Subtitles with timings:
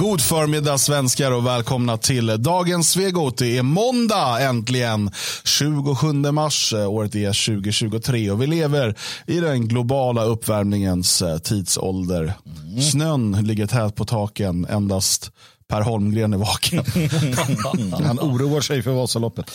[0.00, 3.38] God förmiddag svenskar och välkomna till dagens Svegot.
[3.38, 5.10] Det är måndag äntligen.
[5.44, 6.72] 27 mars.
[6.72, 8.94] Året är 2023 och vi lever
[9.26, 12.32] i den globala uppvärmningens eh, tidsålder.
[12.92, 14.66] Snön ligger tät på taken.
[14.70, 15.32] Endast
[15.70, 16.84] Per Holmgren är vaken.
[18.06, 19.50] Han oroar sig för Vasaloppet.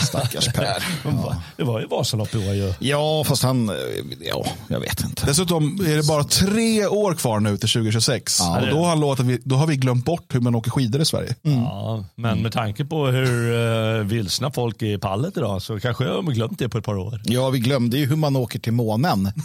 [0.00, 0.84] Stackars Per.
[1.04, 1.36] Ja.
[1.56, 2.74] Det var ju Vasalopp i år ju.
[2.78, 3.74] Ja, fast han, eh,
[4.20, 5.26] ja, jag vet inte.
[5.26, 8.40] Dessutom är det bara tre år kvar nu till 2026.
[8.40, 10.54] Ja, och då har, han lovat att vi, då har vi glömt bort hur man
[10.54, 11.34] åker skidor i Sverige.
[11.42, 16.04] Ja, men med tanke på hur uh, vilsna folk är i pallet idag så kanske
[16.04, 17.20] jag har glömt det på ett par år.
[17.24, 19.32] Ja, vi glömde ju hur man åker till månen.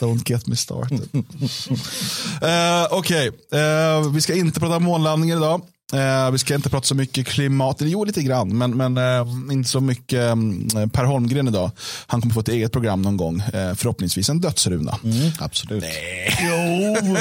[0.00, 1.00] Don't get me started.
[1.14, 3.60] uh, Okej, okay.
[3.60, 5.62] uh, vi ska inte prata månlandning idag.
[5.94, 9.68] Uh, vi ska inte prata så mycket klimat, jo lite grann, men, men uh, inte
[9.68, 11.70] så mycket um, Per Holmgren idag.
[12.06, 14.98] Han kommer få ett eget program någon gång, uh, förhoppningsvis en dödsruna.
[15.04, 15.82] Mm, absolut.
[15.82, 16.38] Nej.
[16.40, 17.16] Jo.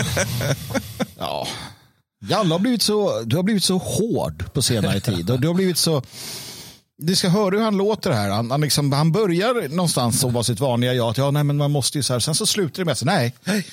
[1.18, 1.48] ja.
[2.30, 5.26] Jalla har blivit så, du har blivit så hård på senare tid.
[5.26, 6.02] Du har blivit så
[6.98, 8.30] du ska höra hur han låter här.
[8.30, 11.10] Han, han, liksom, han börjar någonstans och vara sitt vanliga jag.
[11.10, 12.20] Att, ja, nej, men man måste ju så här.
[12.20, 13.68] Sen så slutar det med att nej, nej,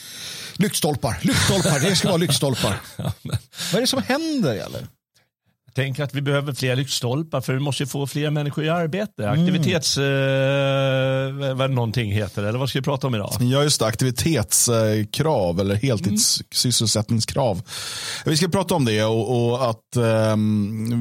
[0.55, 2.81] lyktstolpar, lyktstolpar, det ska vara lyktstolpar.
[2.97, 3.37] Ja, men...
[3.73, 4.55] Vad är det som händer?
[4.55, 4.87] Eller?
[5.77, 9.25] Tänk att vi behöver fler lyktstolpar för vi måste få fler människor i arbete.
[9.25, 9.41] Mm.
[9.41, 9.99] Aktivitets...
[9.99, 13.33] Eh, vad någonting heter eller vad ska vi prata om idag?
[13.41, 13.87] Ja, just det.
[13.87, 17.53] Aktivitetskrav eller heltidssysselsättningskrav.
[17.57, 17.65] Mm.
[18.25, 20.37] Vi ska prata om det och, och att eh,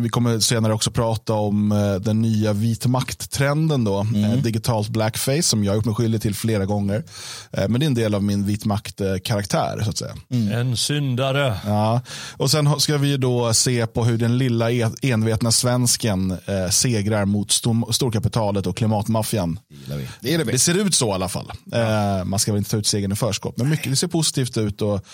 [0.03, 3.99] vi kommer senare också prata om eh, den nya vit makt-trenden då.
[3.99, 4.23] Mm.
[4.23, 7.03] Eh, digitalt blackface som jag har gjort mig skyldig till flera gånger.
[7.51, 10.13] Eh, men det är en del av min vit makt-karaktär så att säga.
[10.31, 10.59] Mm.
[10.59, 11.57] En syndare.
[11.65, 12.01] Ja.
[12.37, 17.25] Och sen ska vi då se på hur den lilla lilla envetna svensken eh, segrar
[17.25, 19.59] mot stor, storkapitalet och klimatmaffian.
[19.87, 21.51] Det, det, det, det, ser ut så i alla fall.
[21.65, 22.19] Ja.
[22.19, 24.57] Eh, man ska väl inte ta ut segern i förskott, men mycket, det ser positivt
[24.57, 24.81] ut.
[24.81, 25.05] Och,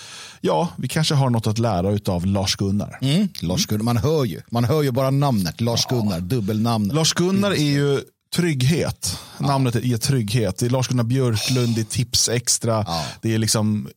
[0.41, 2.97] ja, vi kanske har något att lära av Lars-Gunnar.
[3.01, 3.27] Mm.
[3.41, 4.41] Lars-Gunnar, man hör ju.
[4.51, 6.19] Man hör ju bara namnet, Lars-Gunnar, ja.
[6.19, 6.91] dubbelnamn.
[6.93, 8.01] Lars-Gunnar är ju
[8.35, 9.17] trygghet.
[9.39, 9.47] Ja.
[9.47, 10.57] Namnet är trygghet.
[10.57, 12.83] Det är Lars-Gunnar Björklund, det är Tips Extra.
[12.87, 13.05] Ja.
[13.21, 13.89] Det är liksom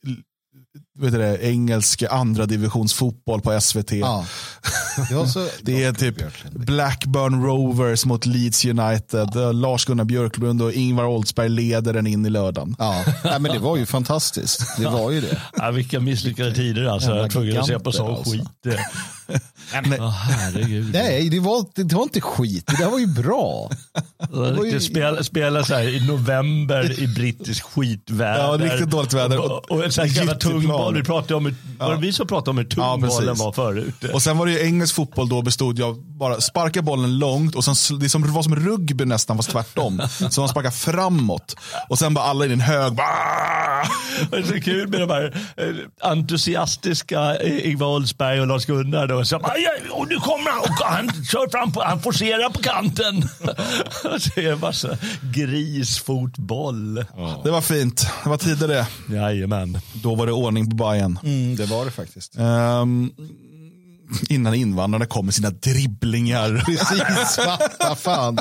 [0.98, 3.92] vet det, engelsk andra divisions fotboll på SVT.
[3.92, 4.26] Ja.
[5.08, 6.14] Det, det är typ
[6.52, 9.28] Blackburn Rovers mot Leeds United.
[9.34, 9.52] Ja.
[9.52, 12.76] Lars-Gunnar Björklund och Ingvar Oldsberg leder den in i lördagen.
[12.78, 13.04] Ja.
[13.24, 14.76] Nej, men det var ju fantastiskt.
[14.78, 15.42] Det var ju det.
[15.56, 17.10] Ja, vilka misslyckade tider alltså.
[17.10, 18.32] Jag var tvungen att se på sån alltså.
[18.32, 18.48] skit.
[19.84, 20.92] Nej, oh, herregud.
[20.92, 22.66] Nej, det var, det var inte skit.
[22.66, 23.70] Det där var ju bra.
[24.30, 24.80] Det var ju...
[24.80, 28.38] Spela, spela så här i november i brittisk skitväder.
[28.38, 29.38] Ja, riktigt dåligt väder.
[29.38, 30.94] Och, och, och sån här tung boll.
[30.94, 31.46] Vi pratade om,
[31.78, 31.86] ja.
[31.86, 34.04] Var det vi som pratade om hur tung ja, bollen var förut?
[34.12, 37.64] Och sen var det ju engelsk fotboll då bestod av bara sparka bollen långt och
[37.64, 40.02] sen det som var som rugby nästan fast tvärtom.
[40.30, 41.56] så man sparkar framåt
[41.88, 42.96] och sen bara alla i en hög.
[44.30, 49.06] Det är så kul med de här eh, entusiastiska eh, Ingvar Oldsberg och Lars-Gunnar.
[49.06, 49.40] Då, som,
[49.90, 53.20] och nu kommer han och han kör fram på, han forcerar på kanten.
[54.34, 54.98] det är en massa
[55.34, 57.04] grisfotboll.
[57.16, 57.40] Ja.
[57.44, 58.06] Det var fint.
[58.22, 58.86] Det var tider det.
[59.14, 59.78] Jajamän.
[59.92, 61.18] Då var det ordning på Bajen.
[61.24, 62.38] Mm, det var det faktiskt.
[62.38, 63.12] Um,
[64.28, 66.62] innan invandrarna kom med sina dribblingar.
[66.66, 67.38] Precis,
[67.78, 68.38] vad fan.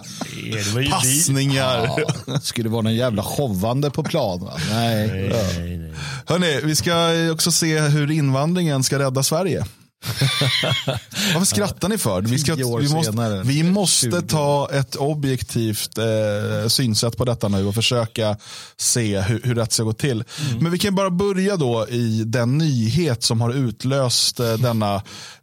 [0.92, 1.90] Passningar.
[2.28, 4.46] Ja, skulle det vara någon jävla showande på plan?
[4.46, 4.54] Va?
[4.70, 5.08] Nej.
[5.08, 5.94] nej, nej, nej.
[6.26, 6.92] Hörrni, vi ska
[7.32, 9.66] också se hur invandringen ska rädda Sverige.
[11.34, 12.22] Varför skrattar ni för?
[12.22, 17.76] Vi, ska, vi måste, vi måste ta ett objektivt eh, synsätt på detta nu och
[17.76, 18.38] försöka
[18.78, 20.24] se hur, hur rätt ska gå till.
[20.50, 20.64] Mm.
[20.64, 24.96] Men vi kan bara börja då i den nyhet som har utlöst eh, denna,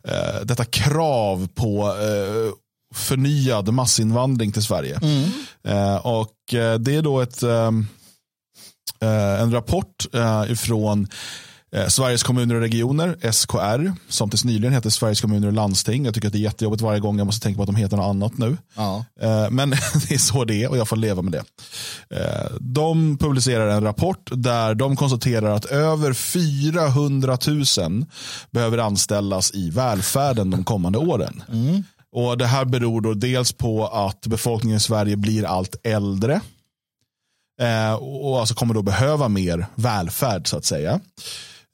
[0.09, 2.53] eh, detta krav på eh,
[2.95, 5.01] förnyad massinvandring till Sverige.
[5.03, 5.31] Mm.
[5.69, 7.43] Eh, och eh, det är då ett,
[9.01, 10.07] en rapport
[10.49, 11.09] ifrån
[11.89, 16.05] Sveriges kommuner och regioner, SKR, som tills nyligen hette Sveriges kommuner och landsting.
[16.05, 17.97] Jag tycker att det är jättejobbigt varje gång jag måste tänka på att de heter
[17.97, 18.57] något annat nu.
[18.77, 19.05] Ja.
[19.21, 19.71] Eh, men
[20.09, 21.45] det är så det är och jag får leva med det.
[22.17, 27.39] Eh, de publicerar en rapport där de konstaterar att över 400
[27.79, 28.05] 000
[28.51, 31.43] behöver anställas i välfärden de kommande åren.
[31.53, 31.85] Mm.
[32.13, 36.41] Och Det här beror då dels på att befolkningen i Sverige blir allt äldre.
[37.61, 41.01] Eh, och alltså kommer då behöva mer välfärd så att säga.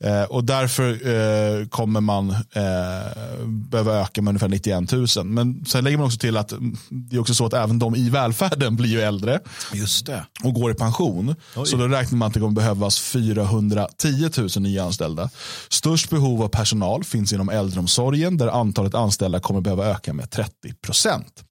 [0.04, 5.26] Eh, och därför eh, kommer man eh, behöva öka med ungefär 91 000.
[5.26, 6.52] Men sen lägger man också till att
[6.88, 9.40] det är också så att även de i välfärden blir ju äldre.
[9.72, 10.26] Just det.
[10.44, 11.34] Och går i pension.
[11.56, 11.66] Oj.
[11.66, 15.30] Så då räknar man att det kommer behövas 410 000 nya anställda.
[15.68, 20.74] Störst behov av personal finns inom äldreomsorgen där antalet anställda kommer behöva öka med 30
[20.74, 21.44] procent.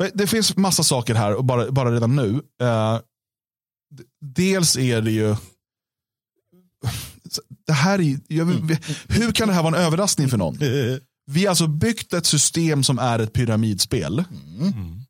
[0.00, 0.10] Mm.
[0.14, 2.40] Det finns massa saker här, bara, bara redan nu.
[2.62, 2.98] Eh,
[4.20, 5.36] dels är det ju
[7.66, 8.44] det här är, jag,
[9.08, 10.58] hur kan det här vara en överraskning för någon?
[11.30, 14.24] Vi har alltså byggt ett system som är ett pyramidspel.
[14.60, 15.02] Mm.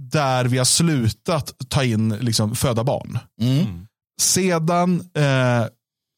[0.00, 3.18] Där vi har slutat ta in, liksom, föda barn.
[3.40, 3.86] Mm.
[4.20, 5.66] Sedan eh,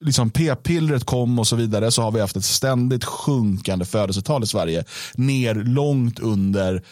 [0.05, 4.46] liksom p-pillret kom och så vidare så har vi haft ett ständigt sjunkande födelsetal i
[4.46, 4.84] Sverige.
[5.14, 6.82] Ner långt under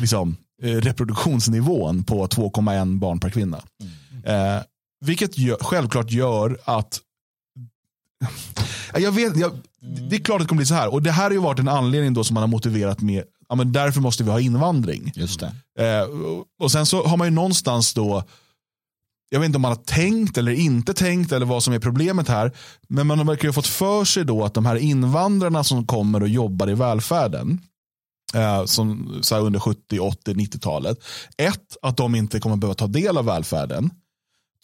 [0.00, 3.62] liksom, eh, reproduktionsnivån på 2,1 barn per kvinna.
[4.24, 4.56] Mm.
[4.56, 4.62] Eh,
[5.04, 7.00] vilket gör, självklart gör att
[8.94, 9.52] jag vet, jag,
[10.10, 10.92] det är klart att det kommer bli så här.
[10.92, 13.54] Och det här har ju varit en anledning då som man har motiverat med, ja
[13.54, 15.12] men därför måste vi ha invandring.
[15.14, 15.52] Just det.
[15.78, 16.08] Eh,
[16.60, 18.24] och sen så har man ju någonstans då,
[19.28, 22.28] jag vet inte om man har tänkt eller inte tänkt eller vad som är problemet
[22.28, 22.52] här.
[22.88, 26.28] Men man verkar ju fått för sig då att de här invandrarna som kommer och
[26.28, 27.60] jobbar i välfärden.
[28.34, 30.98] Eh, som så under 70, 80, 90-talet.
[31.36, 33.90] Ett, att de inte kommer behöva ta del av välfärden.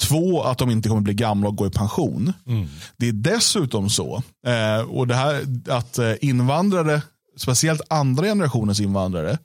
[0.00, 2.33] Två, att de inte kommer bli gamla och gå i pension.
[2.47, 2.69] Mm.
[2.97, 7.03] Det är dessutom så, eh, och det här att eh, invandrare,
[7.37, 9.39] speciellt andra generationens invandrare,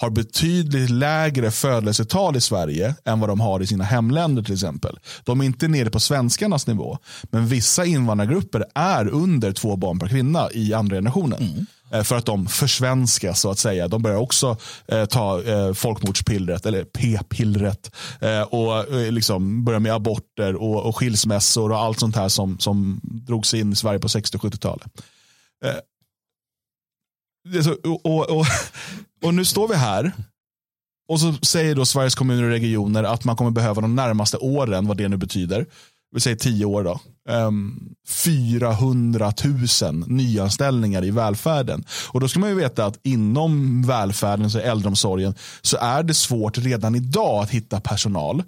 [0.00, 4.98] har betydligt lägre födelsetal i Sverige än vad de har i sina hemländer till exempel.
[5.24, 6.98] De är inte nere på svenskarnas nivå.
[7.22, 11.42] Men vissa invandrargrupper är under två barn per kvinna i andra generationen.
[11.42, 11.66] Mm.
[11.92, 13.88] Eh, för att de försvenskas så att säga.
[13.88, 14.56] De börjar också
[14.86, 17.96] eh, ta eh, folkmordspillret, eller p-pillret.
[18.20, 22.58] Eh, och eh, liksom börjar med aborter och, och skilsmässor och allt sånt här som,
[22.58, 25.02] som drogs in i Sverige på 60 och 70-talet.
[25.64, 25.76] Eh,
[27.84, 28.46] och, och, och,
[29.24, 30.12] och nu står vi här.
[31.08, 34.86] Och så säger då Sveriges kommuner och regioner att man kommer behöva de närmaste åren,
[34.86, 35.66] vad det nu betyder,
[36.12, 39.32] vi säger tio år då, Ehm, 400
[39.82, 41.84] 000 nyanställningar i välfärden.
[42.08, 46.58] Och då ska man ju veta att inom välfärden, så äldreomsorgen, så är det svårt
[46.58, 48.42] redan idag att hitta personal.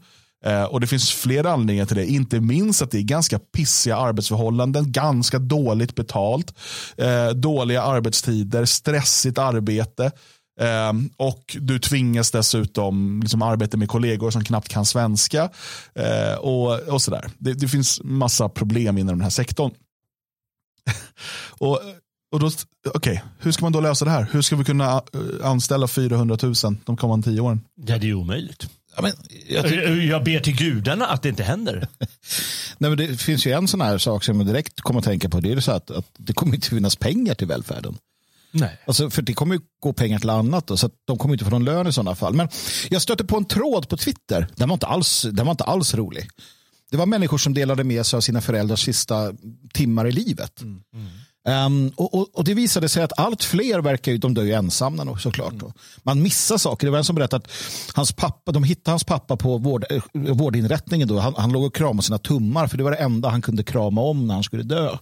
[0.44, 2.06] Ehm, och Det finns flera anledningar till det.
[2.06, 6.54] Inte minst att det är ganska pissiga arbetsförhållanden, ganska dåligt betalt,
[6.96, 10.10] ehm, dåliga arbetstider, stressigt arbete.
[10.62, 15.50] Um, och du tvingas dessutom liksom arbeta med kollegor som knappt kan svenska.
[15.98, 17.30] Uh, och, och sådär.
[17.38, 19.70] Det, det, finns massa problem inom den här sektorn.
[21.48, 21.80] och,
[22.32, 22.50] och då,
[22.94, 24.26] okay, hur ska man då lösa det här?
[24.32, 26.54] Hur ska vi kunna uh, anställa 400 000
[26.84, 27.60] de kommande tio åren?
[27.86, 28.68] Ja, det är omöjligt.
[28.96, 29.12] Ja, men,
[29.48, 31.88] jag, jag ber till gudarna att det inte händer.
[32.78, 35.28] Nej, men det finns ju en sån här sak som jag direkt kommer att tänka
[35.28, 35.40] på.
[35.40, 37.98] Det är så att, att det kommer inte finnas pengar till välfärden.
[38.52, 38.78] Nej.
[38.86, 41.50] Alltså, för det kommer ju gå pengar till annat då, så de kommer inte få
[41.50, 42.34] någon lön i sådana fall.
[42.34, 42.48] Men
[42.90, 44.48] jag stötte på en tråd på Twitter.
[44.56, 46.28] Den var inte alls, den var inte alls rolig.
[46.90, 49.32] Det var människor som delade med sig av sina föräldrars sista
[49.74, 50.60] timmar i livet.
[50.60, 50.80] Mm.
[50.94, 51.08] Mm.
[51.48, 54.52] Um, och, och, och, Det visade sig att allt fler verkar ju, de dör ju
[54.52, 55.52] ensamma då, såklart.
[55.52, 55.72] Mm.
[56.02, 56.86] Man missar saker.
[56.86, 57.52] Det var en som berättade att
[57.94, 61.08] hans pappa, de hittade hans pappa på vård, eh, vårdinrättningen.
[61.08, 61.18] Då.
[61.18, 64.00] Han, han låg och kramade sina tummar för det var det enda han kunde krama
[64.00, 64.98] om när han skulle dö.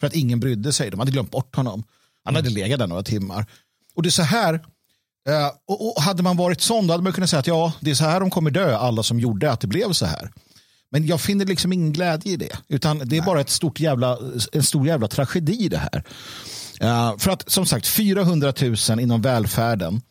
[0.00, 0.90] För att ingen brydde sig.
[0.90, 1.84] De hade glömt bort honom.
[2.28, 3.46] Han hade legat där några timmar.
[3.94, 4.54] Och det är så här,
[5.28, 7.94] eh, och, hade man varit sån då hade man kunnat säga att ja, det är
[7.94, 10.30] så här de kommer dö, alla som gjorde att det blev så här.
[10.90, 12.56] Men jag finner liksom ingen glädje i det.
[12.68, 14.18] Utan det är bara ett stort jävla,
[14.52, 16.04] en stor jävla tragedi det här.
[16.82, 18.52] Uh, för att som sagt 400
[18.88, 20.02] 000 inom välfärden.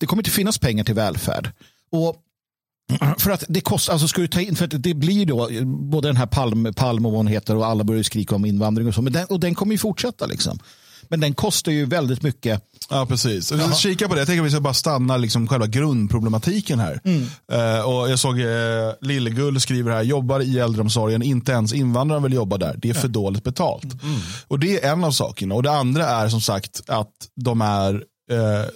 [0.00, 1.52] Det kommer inte finnas pengar till välfärd.
[1.92, 2.16] Och
[3.18, 6.08] för att det kostar, alltså ska du ta in, för att det blir då både
[6.08, 8.94] den här Palm, Palm och vad hon heter och alla börjar skrika om invandring och
[8.94, 9.02] så.
[9.02, 10.58] Men den, och den kommer ju fortsätta liksom.
[11.10, 12.62] Men den kostar ju väldigt mycket.
[12.90, 13.52] Ja, precis.
[13.52, 13.72] Ja.
[13.72, 14.20] Kika på det.
[14.20, 17.00] Jag tänker att vi ska bara stanna liksom själva grundproblematiken här.
[17.04, 17.22] Mm.
[17.52, 18.46] Uh, och jag såg uh,
[19.00, 22.76] Lillegull skriver här, jobbar i äldreomsorgen, inte ens invandrare vill jobba där.
[22.78, 23.12] Det är för ja.
[23.12, 24.02] dåligt betalt.
[24.02, 24.20] Mm.
[24.48, 25.54] Och det är en av sakerna.
[25.54, 27.94] Och det andra är som sagt att de är
[28.32, 28.66] uh,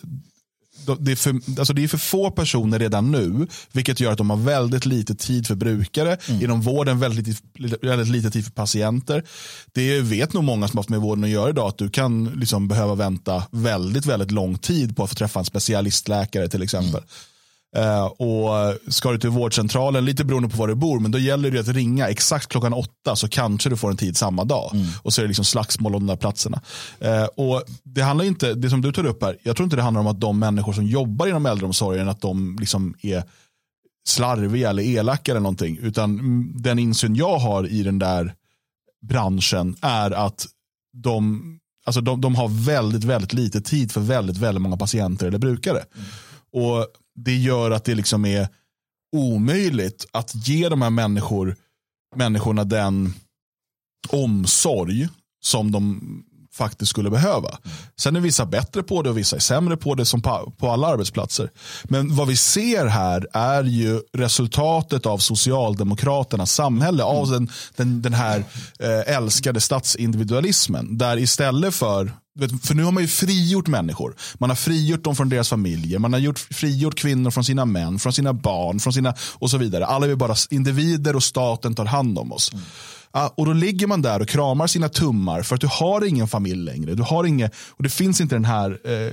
[0.99, 4.31] det är, för, alltså det är för få personer redan nu, vilket gör att de
[4.31, 6.17] har väldigt lite tid för brukare.
[6.29, 6.43] Mm.
[6.43, 7.43] Inom vården väldigt
[7.83, 9.25] väldigt lite tid för patienter.
[9.73, 12.25] Det vet nog många som har haft med vården att göra idag, att du kan
[12.25, 16.91] liksom behöva vänta väldigt, väldigt lång tid på att få träffa en specialistläkare till exempel.
[16.91, 17.05] Mm.
[17.79, 21.51] Uh, och ska du till vårdcentralen, lite beroende på var du bor, men då gäller
[21.51, 24.71] det att ringa exakt klockan åtta så kanske du får en tid samma dag.
[24.75, 24.87] Mm.
[25.03, 26.63] Och så är det liksom slagsmål om de där platserna.
[27.05, 29.83] Uh, och det handlar inte, det som du tar upp här, jag tror inte det
[29.83, 33.23] handlar om att de människor som jobbar inom äldreomsorgen, att de liksom är
[34.07, 35.79] slarviga eller elaka eller någonting.
[35.83, 36.21] Utan
[36.63, 38.35] den insyn jag har i den där
[39.07, 40.47] branschen är att
[41.03, 41.43] de,
[41.87, 45.85] alltså de, de har väldigt, väldigt lite tid för väldigt, väldigt många patienter eller brukare.
[45.95, 46.07] Mm.
[46.53, 48.49] Och det gör att det liksom är
[49.17, 51.57] omöjligt att ge de här människor,
[52.17, 53.15] människorna den
[54.09, 55.09] omsorg
[55.45, 56.01] som de
[56.55, 57.59] faktiskt skulle behöva.
[57.97, 60.71] Sen är vissa bättre på det och vissa är sämre på det som på, på
[60.71, 61.51] alla arbetsplatser.
[61.85, 67.17] Men vad vi ser här är ju resultatet av Socialdemokraternas samhälle, mm.
[67.17, 68.45] av den, den, den här
[68.79, 70.99] eh, älskade statsindividualismen.
[70.99, 72.13] Där istället för
[72.63, 74.17] för nu har man ju frigjort människor.
[74.35, 75.99] Man har frigjort dem från deras familjer.
[75.99, 79.59] Man har gjort, frigjort kvinnor från sina män, från sina barn från sina, och så
[79.59, 79.87] vidare.
[79.87, 82.53] Alla är bara individer och staten tar hand om oss.
[82.53, 82.65] Mm.
[83.37, 86.65] Och då ligger man där och kramar sina tummar för att du har ingen familj
[86.65, 86.95] längre.
[86.95, 89.13] Du har inget, och det finns inte den här eh,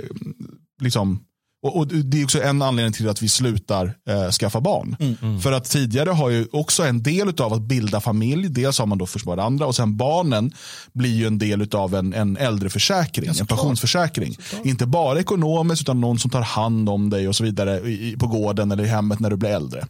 [0.81, 1.19] liksom,
[1.63, 4.95] och, och, Det är också en anledning till att vi slutar eh, skaffa barn.
[4.99, 5.41] Mm, mm.
[5.41, 8.97] För att tidigare har ju också en del av att bilda familj, dels har man
[8.97, 10.51] då först varandra och sen barnen
[10.93, 14.37] blir ju en del av en, en äldreförsäkring, ja, en pensionsförsäkring.
[14.63, 18.27] Inte bara ekonomiskt utan någon som tar hand om dig och så vidare i, på
[18.27, 19.87] gården eller i hemmet när du blir äldre.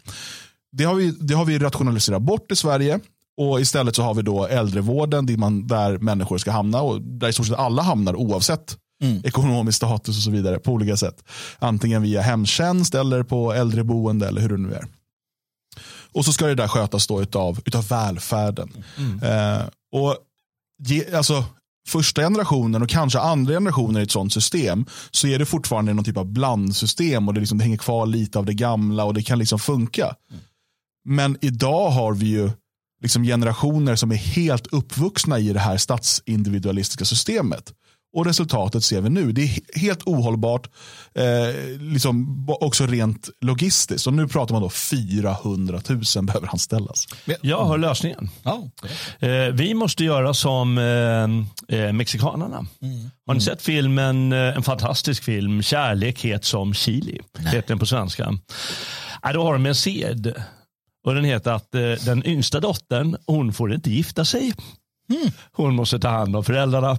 [0.71, 2.99] Det har, vi, det har vi rationaliserat bort i Sverige.
[3.41, 7.29] Och istället så har vi då äldrevården där, man, där människor ska hamna och där
[7.29, 9.21] i stort sett alla hamnar oavsett mm.
[9.25, 11.23] ekonomisk status och så vidare på olika sätt.
[11.59, 14.85] Antingen via hemtjänst eller på äldreboende eller hur det nu är.
[16.13, 18.71] Och så ska det där skötas då utav, utav välfärden.
[18.97, 19.19] Mm.
[19.23, 20.17] Eh, och
[20.83, 21.43] ge, alltså,
[21.87, 26.05] första generationen och kanske andra generationer i ett sånt system så är det fortfarande någon
[26.05, 29.23] typ av blandsystem och det, liksom, det hänger kvar lite av det gamla och det
[29.23, 30.15] kan liksom funka.
[30.31, 30.41] Mm.
[31.05, 32.51] Men idag har vi ju
[33.01, 37.73] liksom generationer som är helt uppvuxna i det här statsindividualistiska systemet.
[38.13, 39.31] Och resultatet ser vi nu.
[39.31, 40.69] Det är helt ohållbart,
[41.15, 44.07] eh, liksom också rent logistiskt.
[44.07, 45.81] Och nu pratar man då 400
[46.15, 47.07] 000 behöver anställas.
[47.41, 48.29] Jag har lösningen.
[48.43, 48.67] Oh,
[49.29, 52.65] eh, vi måste göra som eh, eh, mexikanerna.
[52.81, 53.09] Mm.
[53.27, 53.41] Har ni mm.
[53.41, 57.19] sett filmen, eh, en fantastisk film, Kärlek het som chili?
[57.39, 57.55] Nej.
[57.55, 58.37] Heter den på svenska.
[59.21, 60.33] Ja, då har de en sed.
[61.03, 64.53] Och den heter att eh, den yngsta dottern, hon får inte gifta sig.
[65.09, 65.31] Mm.
[65.51, 66.97] Hon måste ta hand om föräldrarna.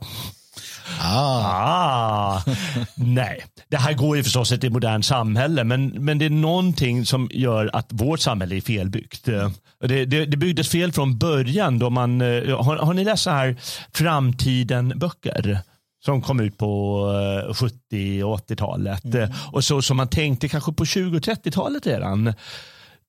[1.01, 1.43] Ah.
[1.45, 2.43] ah.
[2.95, 7.07] Nej, det här går ju förstås inte i modernt samhälle, men, men det är någonting
[7.07, 9.25] som gör att vårt samhälle är felbyggt.
[9.25, 11.79] Det, det, det byggdes fel från början.
[11.79, 13.57] Då man, eh, har, har ni läst så här
[13.93, 15.59] Framtiden-böcker?
[16.05, 19.05] som kom ut på 70 eh, och 80-talet.
[19.05, 19.31] Mm.
[19.53, 22.35] Och så som man tänkte kanske på 20 och 30-talet redan.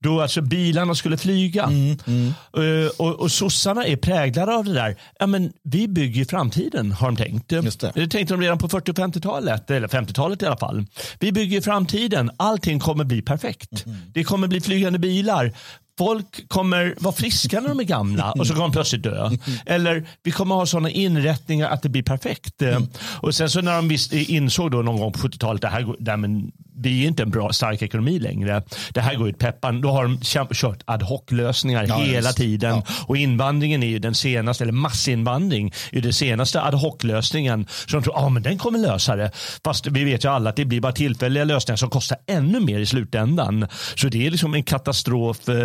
[0.03, 1.63] Då alltså bilarna skulle flyga.
[1.63, 2.33] Mm, mm.
[2.57, 4.95] Uh, och, och sossarna är präglade av det där.
[5.19, 7.51] Ja, men vi bygger framtiden har de tänkt.
[7.51, 7.91] Just det.
[7.95, 10.85] det tänkte de redan på 40 och 50-talet, eller 50-talet i alla fall.
[11.19, 13.85] Vi bygger framtiden, allting kommer bli perfekt.
[13.85, 13.97] Mm.
[14.13, 15.53] Det kommer bli flygande bilar
[15.97, 19.29] folk kommer vara friska när de är gamla och så kommer de plötsligt dö.
[19.65, 22.61] Eller vi kommer ha sådana inrättningar att det blir perfekt.
[22.61, 22.87] Mm.
[22.97, 23.97] Och sen så när de
[24.33, 27.29] insåg då någon gång på 70-talet, det här, det här men vi är inte en
[27.29, 28.63] bra stark ekonomi längre.
[28.93, 29.81] Det här går ut peppan.
[29.81, 30.19] Då har de
[30.53, 32.37] kört ad hoc-lösningar ja, hela just.
[32.37, 32.75] tiden.
[32.75, 32.83] Ja.
[33.07, 37.67] Och invandringen är ju den senaste, eller massinvandring, är den senaste ad hoc-lösningen.
[37.85, 39.31] Så de tror att ah, den kommer lösa det.
[39.63, 42.79] Fast vi vet ju alla att det blir bara tillfälliga lösningar som kostar ännu mer
[42.79, 43.67] i slutändan.
[43.95, 45.55] Så det är liksom en katastrof eh,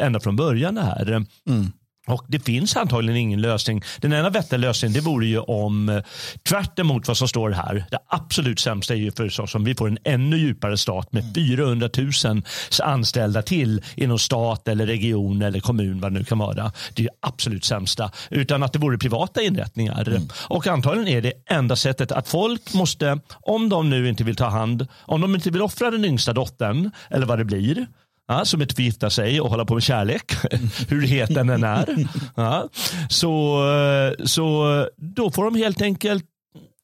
[0.00, 1.24] ända från början det här.
[1.48, 1.72] Mm.
[2.08, 3.82] Och Det finns antagligen ingen lösning.
[4.00, 6.02] Den enda vettiga lösningen det vore ju om, eh,
[6.48, 9.88] tvärt emot vad som står här, det absolut sämsta är ju förstås om vi får
[9.88, 11.88] en ännu djupare stat med 400
[12.24, 12.42] 000
[12.82, 16.72] anställda till inom stat eller region eller kommun vad det nu kan vara.
[16.94, 18.10] Det är ju absolut sämsta.
[18.30, 20.08] Utan att det vore privata inrättningar.
[20.08, 20.28] Mm.
[20.48, 24.48] Och antagligen är det enda sättet att folk måste, om de nu inte vill ta
[24.48, 27.86] hand, om de inte vill offra den yngsta dottern eller vad det blir,
[28.28, 30.32] ja, som inte får gifta sig och hålla på med kärlek,
[30.88, 32.06] hur het den än är.
[32.34, 32.68] Ja,
[33.08, 36.24] så, eh, så då får de helt enkelt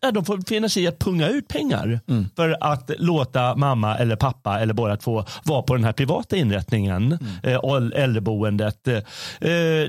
[0.05, 2.27] Ja, de får finna sig i att punga ut pengar mm.
[2.37, 7.19] för att låta mamma eller pappa eller båda två vara på den här privata inrättningen,
[7.43, 7.91] mm.
[7.95, 8.95] eh, äldreboendet, eh,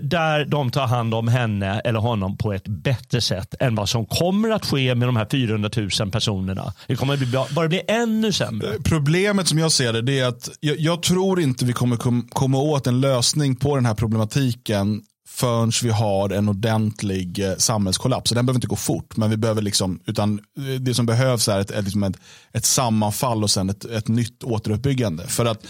[0.01, 4.05] där de tar hand om henne eller honom på ett bättre sätt än vad som
[4.05, 5.69] kommer att ske med de här 400
[5.99, 6.73] 000 personerna.
[6.87, 8.67] Det kommer bara bli ännu sämre.
[8.67, 12.27] Eh, problemet som jag ser det är att jag, jag tror inte vi kommer kom,
[12.29, 15.01] komma åt en lösning på den här problematiken
[15.35, 18.29] förrän vi har en ordentlig eh, samhällskollaps.
[18.29, 21.47] Så den behöver inte gå fort, men vi behöver liksom, utan eh, det som behövs
[21.47, 22.17] är ett, ett, liksom ett,
[22.51, 25.27] ett sammanfall och sen ett, ett nytt återuppbyggande.
[25.27, 25.65] För att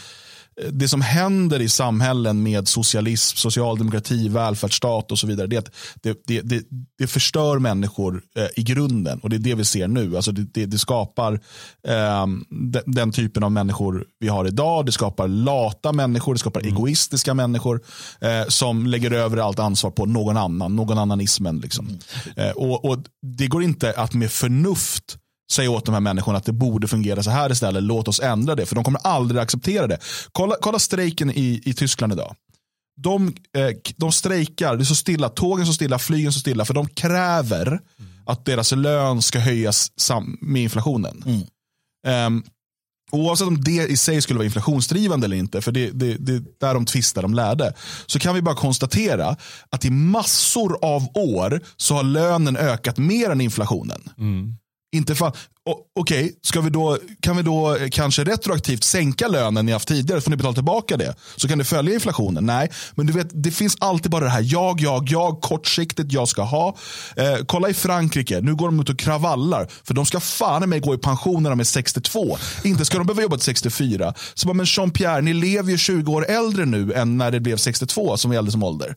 [0.72, 5.72] det som händer i samhällen med socialism, socialdemokrati, välfärdsstat och så vidare, det,
[6.02, 6.64] det, det,
[6.98, 9.20] det, förstör människor eh, i grunden.
[9.20, 10.16] Och det är det vi ser nu.
[10.16, 11.34] Alltså det, det, skapar
[11.88, 14.86] eh, den, den, typen av människor vi har idag.
[14.86, 16.74] Det skapar lata människor, det skapar mm.
[16.74, 17.82] egoistiska människor
[18.22, 21.60] eh, som lägger över allt ansvar på någon annan, någon annanismen.
[21.60, 21.88] Liksom.
[21.88, 22.00] Mm.
[22.50, 22.98] Eh, och, och
[23.38, 25.18] Det går inte att med förnuft
[25.52, 27.84] säga åt de här människorna att det borde fungera så här istället.
[27.84, 30.00] Låt oss ändra det, för de kommer aldrig acceptera det.
[30.32, 32.36] Kolla, kolla strejken i, i Tyskland idag.
[33.02, 36.74] De, eh, de strejkar, det är så stilla, tågen så stilla, flygen så stilla, för
[36.74, 37.80] de kräver
[38.26, 39.92] att deras lön ska höjas
[40.42, 41.24] med inflationen.
[41.26, 42.28] Mm.
[42.28, 42.44] Um,
[43.12, 46.74] Oavsett om det i sig skulle vara inflationsdrivande eller inte, för det, det, det där
[46.74, 47.74] de tvistar de lärde,
[48.06, 49.38] så kan vi bara konstatera
[49.70, 54.10] att i massor av år så har lönen ökat mer än inflationen.
[54.18, 54.56] Mm.
[54.92, 55.32] Inte fan,
[56.00, 56.34] Okej, okay,
[57.20, 60.22] kan vi då kanske retroaktivt sänka lönen ni haft tidigare?
[60.22, 61.16] Får ni betala tillbaka det?
[61.36, 62.46] Så kan det följa inflationen?
[62.46, 66.28] Nej, men du vet, det finns alltid bara det här jag, jag, jag, kortsiktigt, jag
[66.28, 66.76] ska ha.
[67.16, 69.68] Eh, kolla i Frankrike, nu går de ut och kravallar.
[69.84, 72.38] För de ska fan med gå i pension när de är 62.
[72.64, 74.14] Inte ska de behöva jobba till 64.
[74.34, 77.58] Så bara, men Jean-Pierre, ni lever ju 20 år äldre nu än när det blev
[77.58, 78.96] 62 som gällde som ålder.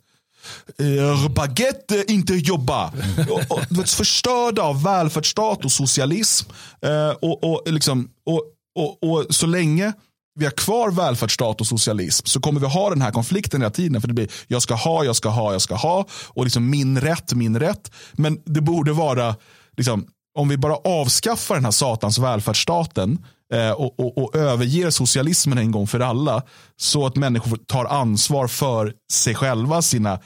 [0.80, 2.86] Uh, baguette, inte jobba.
[3.30, 6.50] och, och, vet, förstörda av välfärdsstat och socialism.
[6.86, 8.42] Uh, och, och, liksom, och,
[8.78, 9.92] och, och så länge
[10.38, 14.00] vi har kvar välfärdsstat och socialism så kommer vi ha den här konflikten hela tiden.
[14.00, 16.06] För det blir jag ska ha, jag ska ha, jag ska ha.
[16.28, 17.92] Och liksom min rätt, min rätt.
[18.12, 19.36] Men det borde vara,
[19.76, 20.06] liksom,
[20.38, 23.24] om vi bara avskaffar den här satans välfärdsstaten
[23.54, 26.42] eh, och, och, och överger socialismen en gång för alla.
[26.76, 30.18] Så att människor tar ansvar för sig själva, sina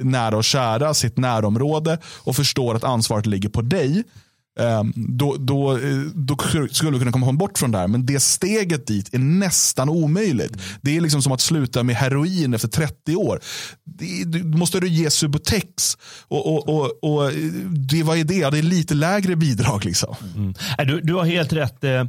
[0.00, 4.04] nära och kära, sitt närområde och förstår att ansvaret ligger på dig.
[4.60, 6.36] Ehm, då, då, eh, då
[6.70, 7.88] skulle du kunna komma bort från det här.
[7.88, 10.52] Men det steget dit är nästan omöjligt.
[10.80, 13.40] Det är liksom som att sluta med heroin efter 30 år.
[13.84, 15.98] Det, du måste du ge Subutex.
[16.28, 17.32] Och, och, och, och,
[17.90, 18.50] det, vad är det?
[18.50, 19.84] Det är lite lägre bidrag.
[19.84, 20.14] Liksom.
[20.36, 20.54] Mm.
[20.78, 21.84] Äh, du, du har helt rätt.
[21.84, 22.04] Eh,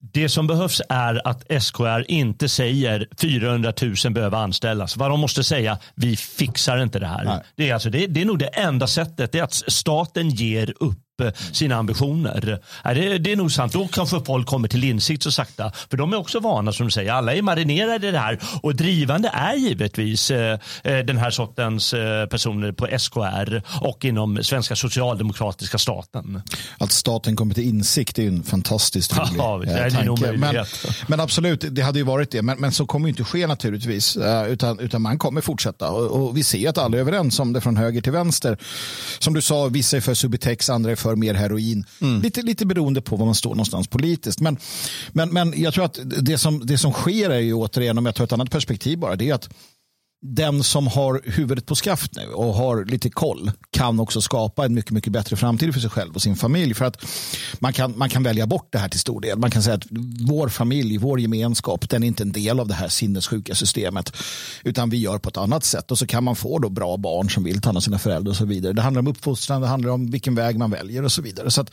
[0.00, 3.72] det som behövs är att SKR inte säger 400
[4.04, 4.96] 000 behöver anställas.
[4.96, 7.44] Vad de måste säga, vi fixar inte det här.
[7.56, 9.32] Det är, alltså, det, det är nog det enda sättet.
[9.32, 10.98] Det är att staten ger upp
[11.52, 12.60] sina ambitioner.
[12.84, 13.72] Det, det är nog sant.
[13.72, 15.72] Då kanske folk kommer till insikt så sakta.
[15.90, 17.12] För de är också vana som du säger.
[17.12, 18.38] Alla är marinerade i det här.
[18.62, 24.44] Och drivande är givetvis eh, eh den här sortens eh, personer på SKR och inom
[24.44, 26.42] svenska socialdemokratiska staten.
[26.78, 30.32] Att staten kommer till insikt är en fantastiskt rolig ja, tanke.
[30.32, 30.66] Men,
[31.06, 32.42] men, absolut, det hade ju varit det.
[32.42, 34.18] Men, men så kommer inte ske naturligtvis.
[34.48, 35.90] Utan, utan man kommer fortsätta.
[35.90, 38.58] Och, och vi ser att alla är överens om det från höger till vänster.
[39.18, 41.84] Som du sa, vissa är för Subutex, andra är för för mer heroin.
[42.00, 42.22] Mm.
[42.22, 44.40] Lite, lite beroende på var man står någonstans politiskt.
[44.40, 44.56] Men,
[45.12, 48.14] men, men jag tror att det som, det som sker är ju återigen, om jag
[48.14, 49.48] tar ett annat perspektiv bara, det är att
[50.22, 54.74] den som har huvudet på skaft nu och har lite koll kan också skapa en
[54.74, 56.74] mycket, mycket bättre framtid för sig själv och sin familj.
[56.74, 57.04] För att
[57.58, 59.38] man kan, man kan välja bort det här till stor del.
[59.38, 59.86] Man kan säga att
[60.28, 64.16] vår familj, vår gemenskap, den är inte en del av det här sinnessjuka systemet.
[64.64, 67.30] Utan vi gör på ett annat sätt och så kan man få då bra barn
[67.30, 68.72] som vill ta hand om sina föräldrar och så vidare.
[68.72, 71.50] Det handlar om uppfostran, det handlar om vilken väg man väljer och så vidare.
[71.50, 71.64] Så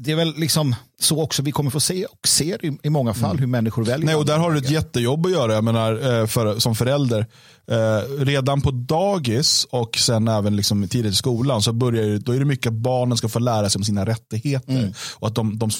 [0.00, 3.14] det är väl liksom så också vi kommer få se och ser i, i många
[3.14, 3.40] fall mm.
[3.40, 4.06] hur människor väljer.
[4.06, 7.26] Nej, och där har du ett jättejobb att göra jag menar, eh, för, som förälder.
[7.70, 12.38] Eh, redan på dagis och sen även liksom tidigt i skolan så börjar då är
[12.38, 14.78] det mycket att barnen ska få lära sig om sina rättigheter.
[14.78, 14.92] Mm.
[15.14, 15.70] Och att de, de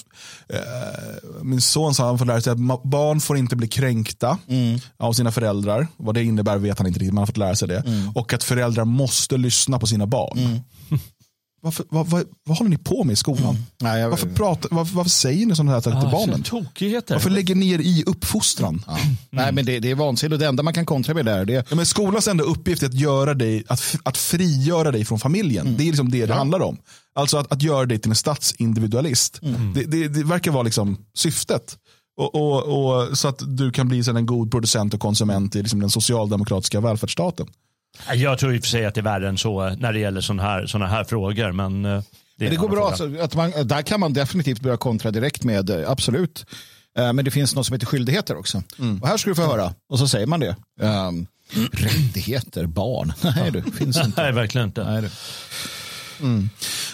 [0.48, 0.58] eh,
[1.42, 4.80] min son sa att han får lära sig att barn får inte bli kränkta mm.
[4.96, 5.86] av sina föräldrar.
[5.96, 7.78] Vad det innebär vet han inte riktigt, man har fått lära sig det.
[7.86, 8.10] Mm.
[8.14, 10.60] Och att föräldrar måste lyssna på sina barn.
[11.68, 11.84] Mm.
[11.84, 13.44] Varför, vad, vad, vad, håller ni på med i skolan?
[13.44, 13.62] Mm.
[13.80, 16.42] Nej, jag, varför, pratar, varför, varför, säger ni sådana här saker till barnen?
[16.42, 17.14] Tokigheter.
[17.14, 18.84] Varför lägger ni er i uppfostran?
[18.86, 18.98] Ja.
[18.98, 19.16] Mm.
[19.30, 20.40] Nej, men det, det är vansinnigt.
[20.40, 21.64] Det enda man kan kontra med det är.
[21.68, 25.66] Ja, men skolans enda uppgift är att, göra dig, att, att frigöra dig från familjen.
[25.66, 25.78] Mm.
[25.78, 26.38] Det är liksom det det ja.
[26.38, 26.76] handlar om.
[27.14, 29.40] Alltså att, att göra dig till en statsindividualist.
[29.42, 29.72] Mm.
[29.74, 31.76] Det, det, det, verkar vara liksom syftet.
[32.16, 35.80] Och, och, och, så att du kan bli en god producent och konsument i liksom
[35.80, 37.46] den socialdemokratiska välfärdsstaten.
[38.14, 40.20] Jag tror i och för sig att det är värre än så när det gäller
[40.20, 41.52] sådana här, såna här frågor.
[41.52, 42.02] Men eh,
[42.36, 42.88] det, det går bra.
[42.88, 46.46] Alltså, att man, där kan man definitivt börja kontra direkt med, eh, absolut.
[46.98, 48.62] Eh, men det finns något som heter skyldigheter också.
[48.78, 49.02] Mm.
[49.02, 49.74] Och här ska du få höra.
[49.88, 50.56] Och så säger man det.
[50.80, 51.26] Um,
[51.72, 53.12] rättigheter, barn.
[53.36, 54.22] Nej, det finns inte.
[54.22, 54.84] Nej, verkligen inte.
[54.84, 55.10] Nej,
[56.20, 56.48] Mm.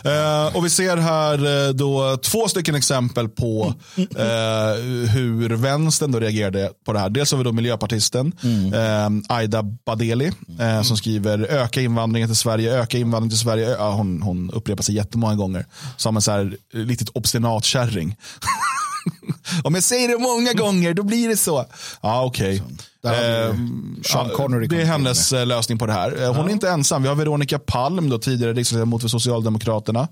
[0.04, 4.82] Eh, och vi ser här eh, då två stycken exempel på eh,
[5.12, 7.10] hur vänstern då reagerade på det här.
[7.10, 8.74] Dels har vi då miljöpartisten mm.
[8.74, 13.68] eh, Aida Badeli eh, som skriver öka invandringen till Sverige, öka invandringen till Sverige.
[13.70, 18.16] Ja, hon, hon upprepar sig jättemånga gånger som en så här riktigt obstinat kärring.
[19.64, 21.64] Om jag säger det många gånger då blir det så.
[22.02, 22.62] Ja, okej.
[22.62, 22.74] Okay.
[23.04, 23.54] Eh,
[24.02, 25.40] Sean Connery det är hennes med.
[25.40, 26.22] Eh, lösning på det här.
[26.22, 26.48] Eh, hon ja.
[26.48, 27.02] är inte ensam.
[27.02, 30.08] Vi har Veronica Palm, då, tidigare riksdagsledamot för Socialdemokraterna.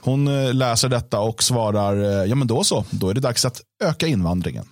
[0.00, 4.06] Hon läser detta och svarar, ja men då så, då är det dags att öka
[4.06, 4.64] invandringen.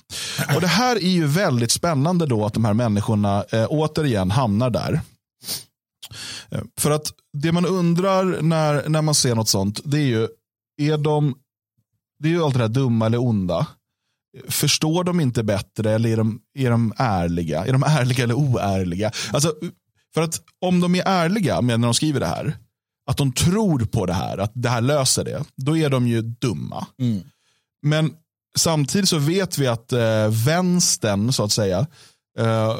[0.54, 4.70] Och Det här är ju väldigt spännande då att de här människorna eh, återigen hamnar
[4.70, 5.00] där.
[6.80, 10.28] För att det man undrar när, när man ser något sånt, det är ju,
[10.82, 11.34] är de,
[12.24, 13.66] det är ju allt det där dumma eller onda.
[14.48, 17.64] Förstår de inte bättre eller är de, är de ärliga?
[17.64, 19.10] Är de ärliga eller oärliga?
[19.32, 19.54] Alltså,
[20.14, 22.56] för att om de är ärliga med när de skriver det här,
[23.10, 26.22] att de tror på det här, att det här löser det, då är de ju
[26.22, 26.86] dumma.
[26.98, 27.22] Mm.
[27.82, 28.12] Men
[28.58, 31.86] samtidigt så vet vi att eh, vänstern, så att säga,
[32.38, 32.76] eh,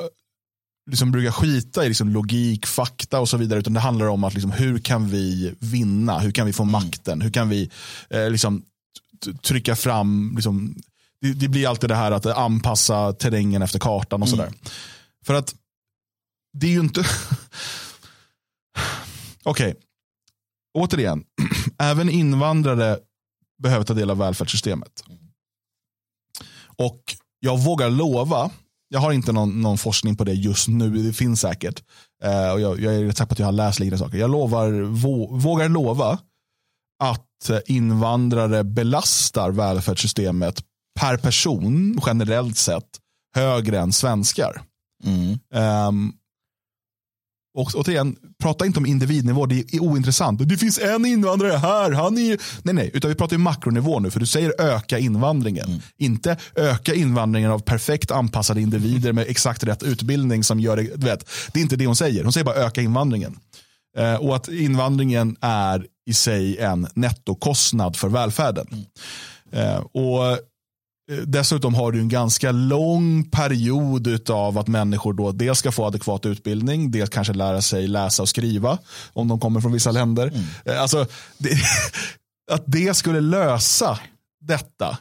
[0.91, 3.59] liksom brukar skita i liksom logik, fakta och så vidare.
[3.59, 6.19] Utan det handlar om att liksom, hur kan vi vinna?
[6.19, 6.73] Hur kan vi få mm.
[6.73, 7.21] makten?
[7.21, 7.71] Hur kan vi
[8.11, 8.63] eh, liksom,
[9.43, 10.77] trycka fram liksom,
[11.21, 14.47] det, det, blir alltid det här att anpassa terrängen efter kartan och sådär.
[14.47, 14.59] Mm.
[15.27, 15.55] För att
[16.53, 17.01] det är ju inte...
[19.43, 19.75] Okej, okay.
[20.75, 21.25] återigen.
[21.79, 22.99] Även invandrare
[23.63, 25.05] behöver ta del av välfärdssystemet.
[26.77, 28.51] Och jag vågar lova,
[28.89, 31.83] jag har inte någon, någon forskning på det just nu, det finns säkert.
[32.25, 34.19] Uh, och jag, jag är rätt säker på att jag har läst liknande saker.
[34.19, 36.19] Jag lovar, vå, vågar lova
[37.11, 40.63] att invandrare belastar välfärdssystemet
[41.01, 42.89] per person generellt sett
[43.35, 44.63] högre än svenskar.
[45.05, 45.39] Mm.
[45.89, 46.13] Um,
[47.59, 50.49] och återigen, prata inte om individnivå, det är ointressant.
[50.49, 54.11] Det finns en invandrare här, han är Nej, nej, utan vi pratar ju makronivå nu,
[54.11, 55.67] för du säger öka invandringen.
[55.67, 55.81] Mm.
[55.97, 61.29] Inte öka invandringen av perfekt anpassade individer med exakt rätt utbildning som gör det, vet.
[61.53, 63.39] Det är inte det hon säger, hon säger bara öka invandringen.
[63.99, 68.67] Uh, och att invandringen är i sig en nettokostnad för välfärden.
[69.53, 69.69] Mm.
[69.69, 70.39] Uh, och
[71.11, 75.87] Eh, dessutom har du en ganska lång period av att människor då dels ska få
[75.87, 78.79] adekvat utbildning, dels kanske lära sig läsa och skriva
[79.13, 80.27] om de kommer från vissa länder.
[80.27, 80.45] Mm.
[80.65, 81.07] Eh, alltså,
[81.39, 81.51] det,
[82.53, 83.99] att det skulle lösa
[84.41, 84.99] detta.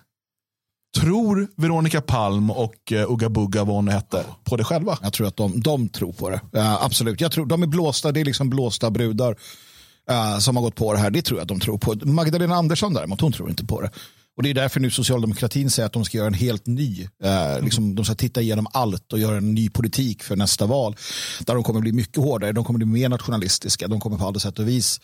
[0.98, 4.98] Tror Veronica Palm och eh, Ugga Bugga, vad hon hette, på det själva?
[5.02, 6.42] Jag tror att de, de tror på det.
[6.56, 7.22] Uh, absolut.
[7.22, 9.32] Jag tror, de är blåsta, det är liksom blåsta brudar
[10.12, 11.12] uh, som har gått på det här.
[11.12, 11.96] Det tror jag att de tror på.
[12.06, 13.90] Magdalena Andersson däremot, hon tror inte på det.
[14.38, 17.62] Och det är därför nu socialdemokratin säger att de ska göra en helt ny, eh,
[17.62, 20.96] liksom, de ska titta igenom allt och göra en ny politik för nästa val.
[21.40, 24.40] Där de kommer bli mycket hårdare, de kommer bli mer nationalistiska, de kommer på alla
[24.40, 25.00] sätt och vis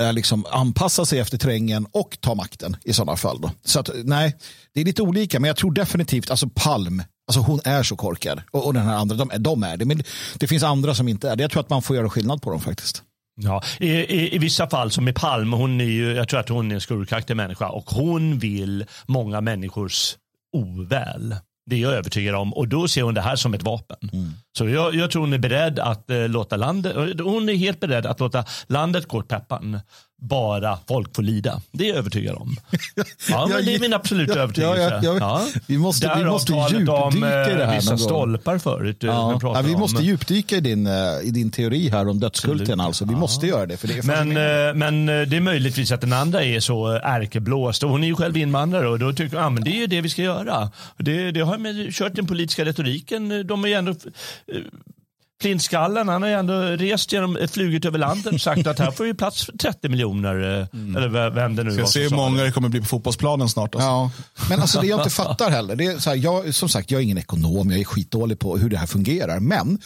[0.00, 3.40] eh, liksom anpassa sig efter terrängen och ta makten i sådana fall.
[3.40, 3.50] Då.
[3.64, 4.36] Så att, nej,
[4.74, 8.42] det är lite olika, men jag tror definitivt, alltså Palm, Alltså hon är så korkad.
[8.50, 9.84] Och, och den här andra, de, de, är det.
[9.84, 10.02] Men
[10.38, 11.42] det finns andra som inte är det.
[11.42, 13.02] Jag tror att man får göra skillnad på dem faktiskt.
[13.40, 16.48] Ja, i, i, i, vissa fall som i Palme, hon är ju, jag tror att
[16.48, 20.16] hon är en skurkaktig människa och hon vill många människors
[20.52, 21.36] oväl.
[21.68, 24.10] Det är jag övertygad om och då ser hon det här som ett vapen.
[24.12, 24.32] Mm.
[24.58, 28.06] Så jag, jag, tror hon är beredd att eh, låta landet, hon är helt beredd
[28.06, 29.80] att låta landet gå åt peppan
[30.20, 31.60] bara folk får lida.
[31.70, 32.56] Det är jag övertygad om.
[33.28, 35.00] Ja, men det är min absoluta ja, övertygelse.
[35.02, 37.60] Ja, ja, vi måste, Därav vi måste djupdyka om, i det här.
[37.60, 39.04] Eh, vissa stolpar förut.
[39.04, 39.62] Eh, ja.
[39.64, 42.80] vi måste djupdyka i din, eh, i din teori här om dödskulten.
[42.80, 43.04] Alltså.
[43.04, 43.76] Vi måste göra det.
[43.76, 44.28] För det men,
[44.78, 47.82] men det är möjligtvis att den andra är så ärkeblåst.
[47.82, 50.08] Hon är ju själv invandrare och då tycker hon ah, det är ju det vi
[50.08, 50.70] ska göra.
[50.96, 53.46] Det, det har med, kört den politiska retoriken.
[53.46, 53.94] De är ju ändå
[55.40, 59.04] Flintskallen han har ju ändå rest genom, flugit över landet och sagt att här får
[59.04, 60.60] vi plats för 30 miljoner.
[60.60, 60.96] Eh, mm.
[60.96, 63.74] Eller vem det nu Ska se hur många det kommer bli på fotbollsplanen snart.
[63.74, 63.88] Alltså.
[63.88, 64.10] Ja.
[64.50, 66.98] Men alltså det jag inte fattar heller, det är så här, jag, som sagt jag
[66.98, 69.40] är ingen ekonom, jag är skitdålig på hur det här fungerar.
[69.40, 69.78] Men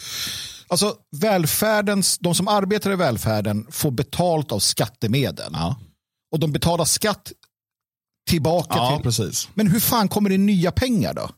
[0.67, 5.51] alltså välfärdens, de som arbetar i välfärden får betalt av skattemedel.
[5.53, 5.75] Ja.
[6.31, 7.31] Och de betalar skatt
[8.29, 9.03] tillbaka ja, till.
[9.03, 9.49] Precis.
[9.53, 11.29] Men hur fan kommer det nya pengar då?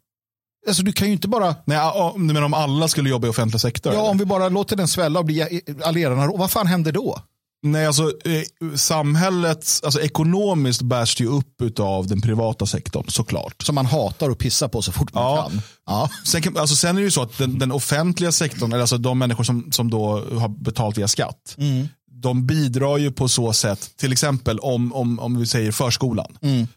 [0.67, 1.55] Alltså du kan ju inte bara...
[1.65, 1.79] Nej,
[2.15, 3.93] men om alla skulle jobba i offentlig sektor?
[3.93, 4.09] Ja, eller?
[4.09, 6.27] om vi bara låter den svälla och bli allierarna.
[6.27, 7.19] Vad fan händer då?
[7.65, 13.61] Nej, alltså eh, samhället, alltså ekonomiskt bärs ju upp av den privata sektorn såklart.
[13.63, 15.41] Som man hatar och pissar på så fort man ja.
[15.41, 15.61] kan.
[15.85, 16.09] Ja.
[16.25, 18.97] Sen, kan, alltså, sen är det ju så att den, den offentliga sektorn, eller alltså
[18.97, 21.87] de människor som, som då har betalt via skatt, mm.
[22.11, 26.37] de bidrar ju på så sätt, till exempel om, om, om vi säger förskolan.
[26.41, 26.67] Mm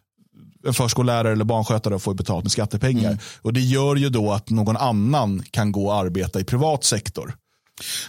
[0.69, 3.11] en förskollärare eller barnskötare får betalt med skattepengar.
[3.11, 3.19] Mm.
[3.43, 7.35] Och Det gör ju då att någon annan kan gå och arbeta i privat sektor.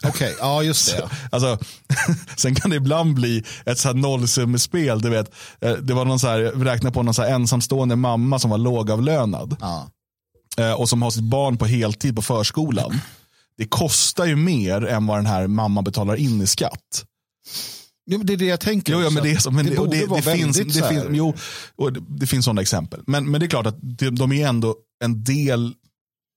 [0.03, 0.97] Okej, okay, ja just det.
[1.01, 1.65] Så, alltså,
[2.37, 5.01] sen kan det ibland bli ett så här nollsummespel.
[5.01, 8.39] Du vet, eh, det var någon så här, jag räknade på någon så ensamstående mamma
[8.39, 9.55] som var lågavlönad.
[9.59, 9.89] Ja.
[10.57, 13.01] Eh, och som har sitt barn på heltid på förskolan.
[13.57, 17.05] Det kostar ju mer än vad den här mamman betalar in i skatt.
[18.11, 18.93] Jo, det är det jag tänker.
[18.93, 21.33] Jo, ja, men det, är så, men det, det, det, det finns, det, finns, jo,
[21.75, 22.99] och det, det finns sådana exempel.
[23.07, 23.77] Men, men det är klart att
[24.11, 25.73] de är ändå en del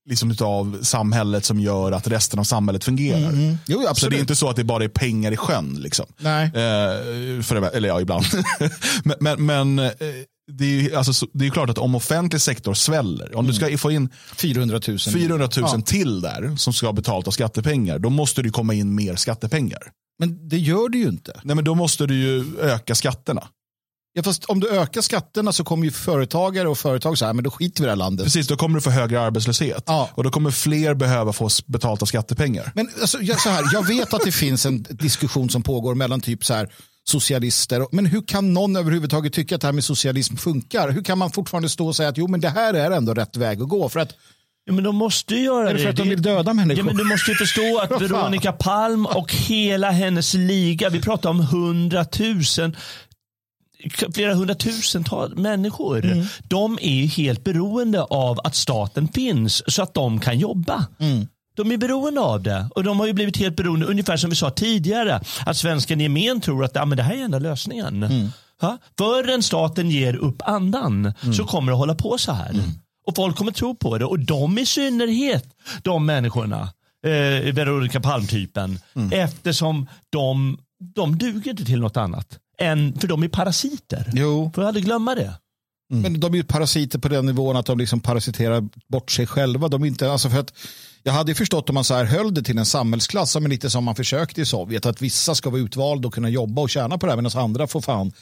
[0.08, 3.28] liksom av samhället som gör att resten av samhället fungerar.
[3.28, 3.56] Mm.
[3.66, 5.76] Jo, så det är inte så att det bara är pengar i sjön.
[5.80, 6.06] Liksom.
[6.18, 6.44] Nej.
[6.46, 8.24] Eh, för, eller ja, ibland.
[9.04, 9.92] men, men, men eh,
[10.52, 13.46] det är, alltså, det är klart att om offentlig sektor sväller, om mm.
[13.46, 15.80] du ska få in 400 000, 400 000 ja.
[15.80, 19.82] till där som ska betalt av skattepengar, då måste det komma in mer skattepengar.
[20.18, 21.40] Men det gör det ju inte.
[21.44, 23.48] Nej, men då måste du ju öka skatterna.
[24.14, 27.44] Ja, fast om du ökar skatterna så kommer ju företagare och företag så här, men
[27.44, 28.24] då skiter vi i det här landet.
[28.26, 29.84] Precis, då kommer du få högre arbetslöshet.
[29.86, 30.10] Ja.
[30.14, 32.72] Och då kommer fler behöva få betalt av skattepengar.
[32.74, 36.20] Men alltså, jag, så här, jag vet att det finns en diskussion som pågår mellan
[36.20, 36.72] typ så här,
[37.04, 37.86] socialister.
[37.92, 40.90] Men hur kan någon överhuvudtaget tycka att det här med socialism funkar?
[40.90, 43.36] Hur kan man fortfarande stå och säga att jo, men det här är ändå rätt
[43.36, 43.88] väg att gå?
[43.88, 44.14] För att
[44.64, 45.70] Ja, men de måste göra det.
[45.70, 46.78] Är det för att de vill döda människor?
[46.78, 51.30] Ja, men du måste ju förstå att Veronica Palm och hela hennes liga, vi pratar
[51.30, 52.76] om hundratusen
[54.14, 56.04] flera hundratusental människor.
[56.04, 56.26] Mm.
[56.48, 60.86] De är helt beroende av att staten finns så att de kan jobba.
[60.98, 61.26] Mm.
[61.54, 64.36] De är beroende av det och de har ju blivit helt beroende, ungefär som vi
[64.36, 68.02] sa tidigare, att svensken i gemen tror att ja, men det här är enda lösningen.
[68.02, 68.28] Mm.
[68.98, 71.34] Förrän staten ger upp andan mm.
[71.34, 72.50] så kommer det hålla på så här.
[72.50, 72.64] Mm.
[73.06, 75.44] Och folk kommer tro på det och de i synnerhet,
[75.82, 76.72] de människorna,
[77.06, 79.12] eh, Veronica Palm-typen, mm.
[79.12, 80.58] eftersom de,
[80.94, 82.38] de duger inte till något annat.
[82.58, 84.10] Än, för de är parasiter.
[84.14, 84.50] Jo.
[84.54, 85.34] Får jag aldrig glömma det.
[85.92, 86.02] Mm.
[86.02, 89.68] Men de är ju parasiter på den nivån att de liksom parasiterar bort sig själva.
[89.68, 90.52] De är inte, alltså för att,
[91.02, 93.84] jag hade förstått om man så här höll det till en samhällsklass, men lite som
[93.84, 97.06] man försökte i Sovjet, att vissa ska vara utvalda och kunna jobba och tjäna på
[97.06, 98.12] det här, medan andra får fan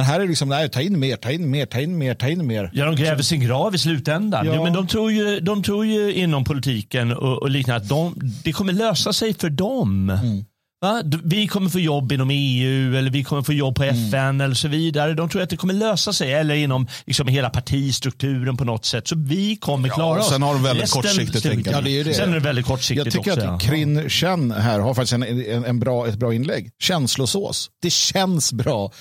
[0.00, 2.14] men här är det liksom, nej, ta in mer, ta in mer, ta in mer,
[2.14, 2.70] ta in mer.
[2.72, 4.46] Ja, de gräver sin grav i slutändan.
[4.46, 4.54] Ja.
[4.54, 8.14] ja men de tror, ju, de tror ju inom politiken och, och liknande att de,
[8.44, 10.10] det kommer lösa sig för dem.
[10.10, 10.44] Mm.
[10.80, 11.02] Va?
[11.24, 14.40] Vi kommer få jobb inom EU eller vi kommer få jobb på FN mm.
[14.40, 15.14] eller så vidare.
[15.14, 19.08] De tror att det kommer lösa sig eller inom liksom hela partistrukturen på något sätt.
[19.08, 20.28] Så vi kommer klara ja, oss.
[20.28, 21.70] Sen har de väldigt kortsiktigt tänkande.
[21.70, 22.14] Ja, det är det.
[22.14, 25.22] Sen är det väldigt kortsiktigt Jag tycker också, att Krin Chen här har faktiskt en,
[25.22, 26.70] en, en, bra, ett bra inlägg.
[26.78, 27.70] Känslosås.
[27.82, 28.92] Det känns bra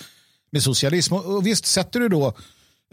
[0.51, 1.13] med socialism.
[1.13, 2.33] Och visst, sätter du då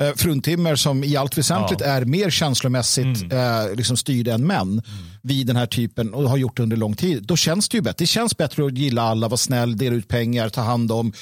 [0.01, 1.87] eh, fruntimmer som i allt väsentligt ja.
[1.87, 3.39] är mer känslomässigt mm.
[3.39, 4.83] eh, liksom styrda än män mm.
[5.23, 7.23] vid den här typen och har gjort det under lång tid.
[7.23, 7.97] Då känns det ju bättre.
[7.99, 11.13] Det känns bättre att gilla alla, vara snäll, dela ut pengar, ta hand om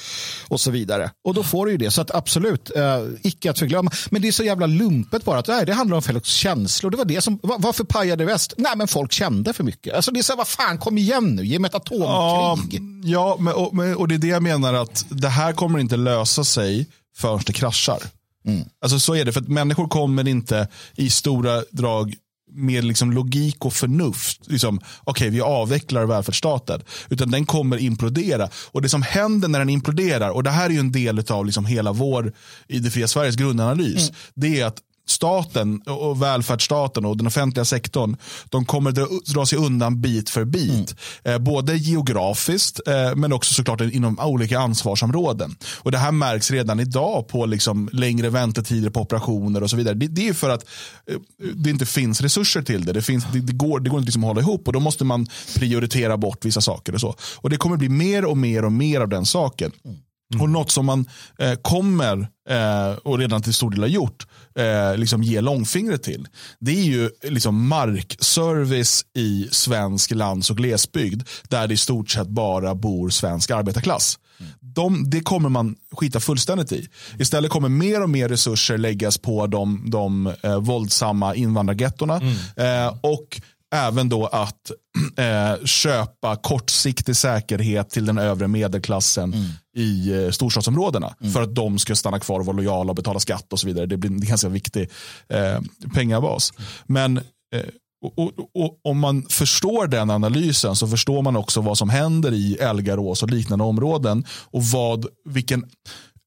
[0.47, 1.11] och så vidare.
[1.23, 1.91] Och då får du ju det.
[1.91, 3.91] Så att absolut, eh, icke att förglömma.
[4.09, 6.91] Men det är så jävla lumpet bara att nej, det handlar om folks känslor.
[6.91, 8.53] Det var det som, var, varför pajade väst?
[8.57, 9.95] Nej, men folk kände för mycket.
[9.95, 12.81] Alltså det är så här, vad fan, kom igen nu, ge mig ett atomkrig.
[13.03, 16.43] Ja, ja och, och det är det jag menar att det här kommer inte lösa
[16.43, 17.99] sig förrän det kraschar.
[18.45, 18.65] Mm.
[18.81, 22.15] Alltså så är det, för att människor kommer inte i stora drag
[22.51, 24.47] med liksom logik och förnuft.
[24.47, 26.81] Liksom, Okej, okay, vi avvecklar välfärdsstaten.
[27.09, 28.49] Utan den kommer implodera.
[28.71, 31.65] Och det som händer när den imploderar, och det här är en del av liksom
[31.65, 32.33] hela vår,
[32.67, 34.15] i det fria Sveriges grundanalys, mm.
[34.33, 39.59] det är att staten och välfärdsstaten och den offentliga sektorn de kommer dra, dra sig
[39.59, 40.95] undan bit för bit.
[41.23, 41.35] Mm.
[41.35, 45.55] Eh, både geografiskt eh, men också såklart inom olika ansvarsområden.
[45.77, 49.93] Och Det här märks redan idag på liksom längre väntetider på operationer och så vidare.
[49.93, 50.65] Det, det är för att
[51.07, 51.17] eh,
[51.53, 52.93] det inte finns resurser till det.
[52.93, 55.03] Det, finns, det, det går, det går inte liksom att hålla ihop och då måste
[55.03, 56.93] man prioritera bort vissa saker.
[56.93, 57.15] Och så.
[57.35, 59.71] Och Det kommer bli mer och mer och mer av den saken.
[59.85, 59.97] Mm.
[60.33, 60.41] Mm.
[60.41, 61.09] Och något som man
[61.39, 64.27] eh, kommer, eh, och redan till stor del har gjort,
[64.59, 66.27] eh, liksom ge långfingret till.
[66.59, 72.27] Det är ju liksom markservice i svensk lands och glesbygd där det i stort sett
[72.27, 74.19] bara bor svensk arbetarklass.
[74.39, 74.51] Mm.
[74.59, 76.87] De, det kommer man skita fullständigt i.
[77.19, 82.21] Istället kommer mer och mer resurser läggas på de, de eh, våldsamma invandrargettona.
[82.21, 82.35] Mm.
[82.55, 83.41] Eh, och
[83.75, 84.71] även då att
[85.17, 89.45] eh, köpa kortsiktig säkerhet till den övre medelklassen mm.
[89.77, 91.15] i eh, storstadsområdena.
[91.21, 91.33] Mm.
[91.33, 93.85] För att de ska stanna kvar och vara lojala och betala skatt och så vidare.
[93.85, 94.89] Det blir en ganska viktig
[95.29, 95.61] eh,
[95.93, 96.53] pengabas.
[96.85, 97.63] Men eh,
[98.05, 102.33] och, och, och, om man förstår den analysen så förstår man också vad som händer
[102.33, 105.65] i Elgarås och liknande områden och vad, vilken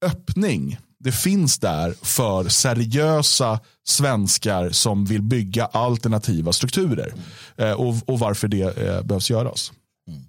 [0.04, 7.14] öppning det finns där för seriösa svenskar som vill bygga alternativa strukturer.
[7.56, 7.76] Mm.
[7.76, 9.72] och, och, varför det eh, behövs göras.
[10.08, 10.20] Mm.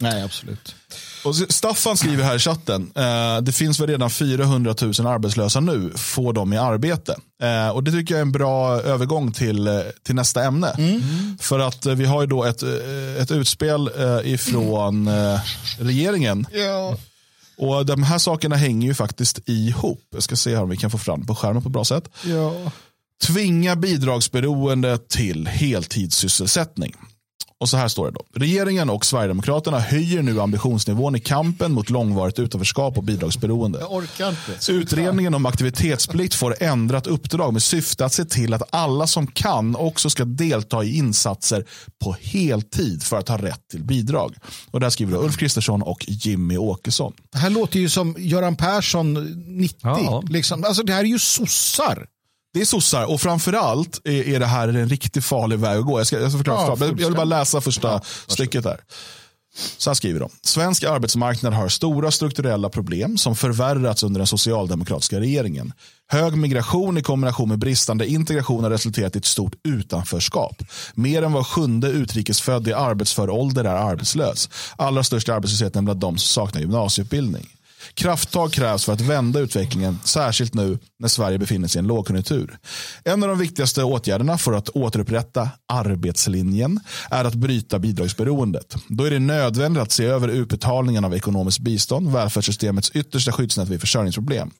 [0.00, 0.74] Nej, absolut.
[1.24, 5.92] Och Staffan skriver här i chatten, eh, det finns väl redan 400 000 arbetslösa nu,
[5.96, 7.16] få dem i arbete.
[7.42, 10.70] Eh, och Det tycker jag är en bra övergång till, eh, till nästa ämne.
[10.70, 11.38] Mm.
[11.40, 12.62] För att eh, vi har ju då ett,
[13.18, 13.90] ett utspel
[14.24, 15.10] ifrån
[15.78, 16.46] regeringen.
[16.52, 16.96] Ja
[17.62, 20.04] och De här sakerna hänger ju faktiskt ihop.
[20.10, 22.08] Jag ska se här om vi kan få fram på skärmen på ett bra sätt.
[22.24, 22.54] Ja.
[23.26, 26.94] Tvinga bidragsberoende till heltidssysselsättning.
[27.62, 28.24] Och så här står det då.
[28.34, 33.78] Regeringen och Sverigedemokraterna höjer nu ambitionsnivån i kampen mot långvarigt utanförskap och bidragsberoende.
[33.80, 34.72] Jag orkar inte.
[34.72, 39.76] Utredningen om aktivitetsplikt får ändrat uppdrag med syfte att se till att alla som kan
[39.76, 41.64] också ska delta i insatser
[42.04, 44.36] på heltid för att ha rätt till bidrag.
[44.70, 47.12] Och där skriver Ulf Kristersson och Jimmy Åkesson.
[47.32, 49.14] Det här låter ju som Göran Persson
[49.46, 49.78] 90.
[49.82, 50.22] Ja.
[50.30, 50.64] Liksom.
[50.64, 52.06] Alltså, det här är ju sossar.
[52.52, 56.00] Det är sossar och framförallt är, är det här en riktigt farlig väg att gå.
[56.00, 56.76] Jag ska, jag ska förklara.
[56.80, 58.80] Ja, jag vill bara läsa första ja, stycket här.
[59.54, 60.30] Så här skriver de.
[60.42, 65.72] Svensk arbetsmarknad har stora strukturella problem som förvärrats under den socialdemokratiska regeringen.
[66.08, 70.62] Hög migration i kombination med bristande integration har resulterat i ett stort utanförskap.
[70.94, 74.48] Mer än var sjunde utrikesfödd i arbetsför ålder är arbetslös.
[74.76, 77.48] Allra störst är arbetslösheten bland de som saknar gymnasieutbildning.
[77.94, 82.58] Krafttag krävs för att vända utvecklingen, särskilt nu när Sverige befinner sig i en lågkonjunktur.
[83.04, 88.76] En av de viktigaste åtgärderna för att återupprätta arbetslinjen är att bryta bidragsberoendet.
[88.88, 93.80] Då är det nödvändigt att se över utbetalningen av ekonomiskt bistånd, välfärdssystemets yttersta skyddsnät vid
[93.80, 94.50] försörjningsproblem.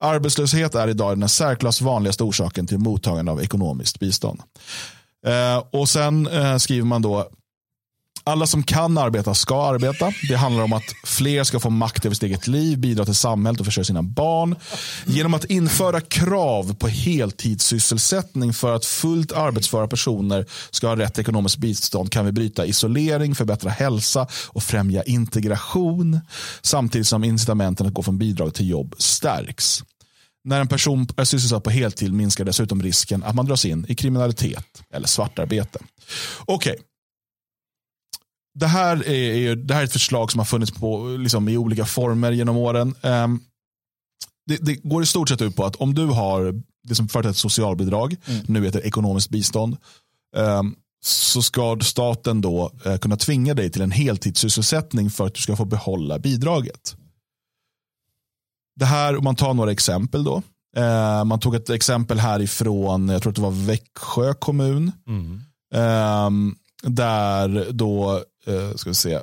[0.00, 4.40] Arbetslöshet är idag den särklass vanligaste orsaken till mottagande av ekonomiskt bistånd.
[5.26, 7.28] Eh, och sen eh, skriver man då
[8.24, 10.12] alla som kan arbeta ska arbeta.
[10.28, 13.60] Det handlar om att fler ska få makt över sitt eget liv, bidra till samhället
[13.60, 14.56] och försörja sina barn.
[15.04, 21.56] Genom att införa krav på heltidssysselsättning för att fullt arbetsföra personer ska ha rätt ekonomiskt
[21.56, 26.20] bistånd kan vi bryta isolering, förbättra hälsa och främja integration.
[26.62, 29.84] Samtidigt som incitamenten att gå från bidrag till jobb stärks.
[30.44, 33.94] När en person är sysselsatt på heltid minskar dessutom risken att man dras in i
[33.94, 35.78] kriminalitet eller svartarbete.
[36.46, 36.84] Okej, okay
[38.54, 41.84] det här är, det här är ett förslag som har funnits på, liksom, i olika
[41.84, 42.94] former genom åren.
[43.02, 43.40] Um,
[44.46, 47.26] det, det, går i stort sett ut på att om du har det som förut
[47.26, 48.44] hette socialbidrag, mm.
[48.48, 49.76] nu heter ekonomiskt bistånd,
[50.36, 55.40] um, så ska staten då uh, kunna tvinga dig till en heltidssysselsättning för att du
[55.40, 56.96] ska få behålla bidraget.
[58.76, 60.42] Det här, om man tar några exempel då.
[60.78, 64.92] Uh, man tog ett exempel härifrån, jag tror att det var Växjö kommun.
[65.06, 65.40] Mm.
[65.74, 69.20] Um, där då Uh, ska vi se.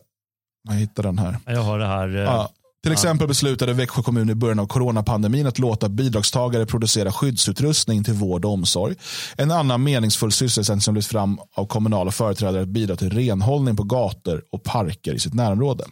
[0.68, 1.38] Jag hittar den här.
[1.46, 2.08] Jag har det här.
[2.08, 2.50] Uh, ja.
[2.84, 8.14] Till exempel beslutade Växjö kommun i början av coronapandemin att låta bidragstagare producera skyddsutrustning till
[8.14, 8.96] vård och omsorg.
[9.38, 13.84] En annan meningsfull sysselsättning som lyfts fram av kommunala företrädare att bidra till renhållning på
[13.84, 15.86] gator och parker i sitt närområde.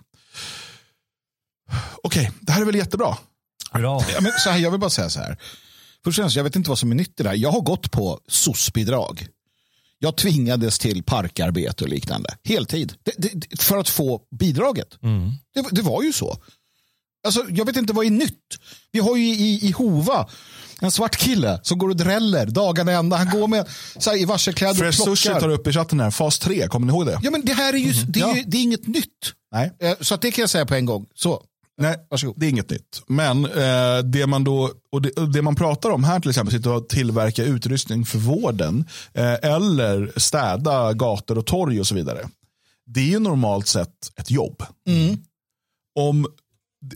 [2.04, 3.18] Okej, det här är väl jättebra?
[3.74, 4.04] Bra.
[4.14, 5.38] Ja, men så här, jag vill bara säga så här.
[6.04, 7.36] Först och främst, jag vet inte vad som är nytt i det här.
[7.36, 9.28] Jag har gått på SOS-bidrag.
[10.00, 12.38] Jag tvingades till parkarbete och liknande.
[12.44, 12.94] Heltid.
[13.04, 15.04] Det, det, för att få bidraget.
[15.04, 15.32] Mm.
[15.54, 16.38] Det, det, var ju så.
[17.26, 18.60] Alltså, jag vet inte vad är nytt.
[18.92, 20.30] Vi har ju i, i Hova
[20.82, 23.18] en svart kille som går och dräller dagarna ända.
[23.18, 25.40] Han går med så här, i varselkläder Fresh och plockar.
[25.40, 27.20] tar upp i chatten här, fas 3, kommer ni ihåg det?
[27.24, 28.12] Ja, men det här är ju, mm.
[28.12, 28.44] det, är, ja.
[28.48, 29.34] det är inget nytt.
[29.52, 29.72] Nej.
[29.80, 31.06] Eh, så det kan jag säga på en gång.
[31.16, 31.44] Så.
[31.78, 32.40] Nej, Varsågod.
[32.40, 33.02] det är inget nytt.
[33.08, 36.90] Men eh, det, man då, och det, det, man pratar om här till exempel, och
[36.90, 42.30] tillverka utrustning för vården eh, eller städa gator och torg och så vidare.
[42.86, 44.64] Det är ju normalt sett ett jobb.
[44.88, 45.18] Mm.
[46.00, 46.28] Om,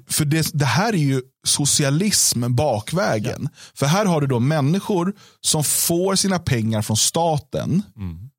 [0.09, 3.49] för det, det, här är ju socialism bakvägen.
[3.51, 3.59] Ja.
[3.73, 7.83] För här har du då människor som får sina pengar från staten.
[7.97, 8.29] Mm.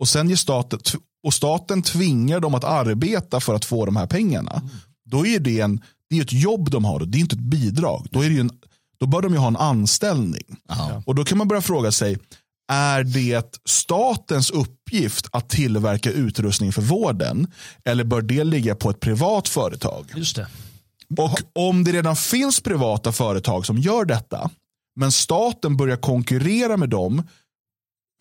[0.00, 0.80] Och sen ger staten,
[1.22, 4.52] och staten tvingar dem att arbeta för att få de här pengarna.
[4.52, 4.68] Mm
[5.10, 7.00] då är det, en, det är ett jobb de har.
[7.00, 8.06] Det är inte ett bidrag.
[8.10, 8.50] Då, är det en,
[9.00, 10.56] då bör de ju ha en anställning.
[10.68, 11.02] Aha.
[11.06, 12.18] Och Då kan man börja fråga sig,
[12.72, 17.52] är det statens uppgift att tillverka utrustning för vården?
[17.84, 20.12] Eller bör det ligga på ett privat företag?
[20.16, 20.46] Just det.
[21.18, 24.50] Och om det redan finns privata företag som gör detta,
[24.96, 27.22] men staten börjar konkurrera med dem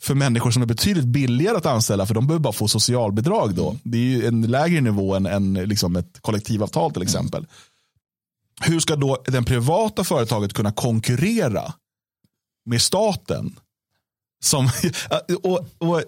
[0.01, 3.69] för människor som är betydligt billigare att anställa för de behöver bara få socialbidrag då.
[3.69, 3.79] Mm.
[3.83, 7.39] Det är ju en lägre nivå än, än liksom ett kollektivavtal till exempel.
[7.39, 7.49] Mm.
[8.61, 11.73] Hur ska då det privata företaget kunna konkurrera
[12.65, 13.55] med staten?
[14.43, 14.69] Som,
[15.43, 16.03] och, och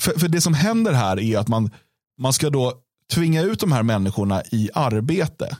[0.00, 1.70] för, för, det som händer här är att man,
[2.18, 2.74] man ska då
[3.12, 5.56] tvinga ut de här människorna i arbete.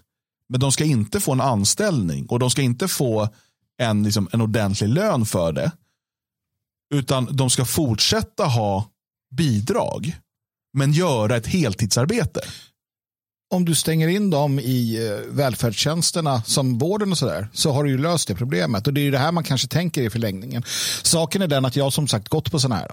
[0.49, 3.29] Men de ska inte få en anställning och de ska inte få
[3.79, 5.73] en, liksom, en ordentlig lön för det.
[6.94, 8.90] Utan de ska fortsätta ha
[9.37, 10.16] bidrag.
[10.72, 12.40] Men göra ett heltidsarbete.
[13.55, 17.90] Om du stänger in dem i eh, välfärdstjänsterna som vården och sådär så har du
[17.90, 18.87] ju löst det problemet.
[18.87, 20.62] Och det är ju det här man kanske tänker i förlängningen.
[21.03, 22.90] Saken är den att jag som sagt gått på sådana här.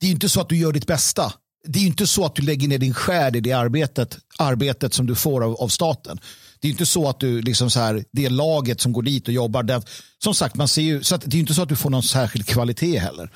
[0.00, 1.32] Det är inte så att du gör ditt bästa.
[1.66, 5.06] Det är inte så att du lägger ner din själ i det arbetet, arbetet som
[5.06, 6.20] du får av, av staten.
[6.62, 9.34] Det är inte så att du liksom så här, det laget som går dit och
[9.34, 9.62] jobbar.
[9.62, 9.82] Det,
[10.24, 12.46] som sagt, man ser ju, så det är inte så att du får någon särskild
[12.46, 13.30] kvalitet heller.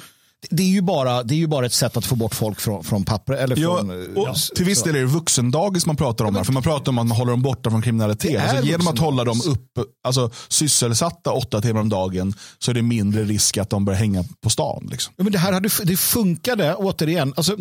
[0.51, 2.85] Det är, ju bara, det är ju bara ett sätt att få bort folk från,
[2.85, 3.33] från papper.
[3.33, 6.35] Eller ja, från, ja, till viss del är det vuxendagis man pratar om.
[6.35, 8.43] Ja, här, för man pratar om att man håller dem borta från kriminalitet.
[8.43, 12.83] Alltså, genom att hålla dem upp, alltså, sysselsatta åtta timmar om dagen så är det
[12.83, 14.89] mindre risk att de börjar hänga på stan.
[14.91, 15.15] Liksom.
[15.17, 17.35] Ja, men det här hade, det funkade, återigen.
[17.37, 17.57] Alltså,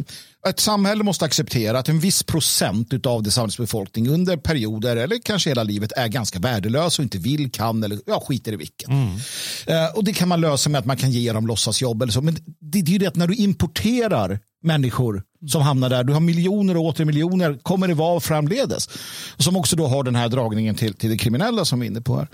[0.47, 5.49] ett samhälle måste acceptera att en viss procent av det samhällsbefolkning under perioder eller kanske
[5.49, 8.89] hela livet är ganska värdelös och inte vill, kan eller ja, skiter i vilket.
[8.89, 9.07] Mm.
[9.07, 12.21] Uh, och det kan man lösa med att man kan ge dem låtsasjobb eller så.
[12.21, 12.37] Men
[12.79, 16.03] det, det är ju det att när du importerar människor som hamnar där.
[16.03, 17.57] Du har miljoner och åter miljoner.
[17.61, 18.89] Kommer det vara framledes?
[19.37, 22.01] Som också då har den här dragningen till, till det kriminella som vi är inne
[22.01, 22.27] på här.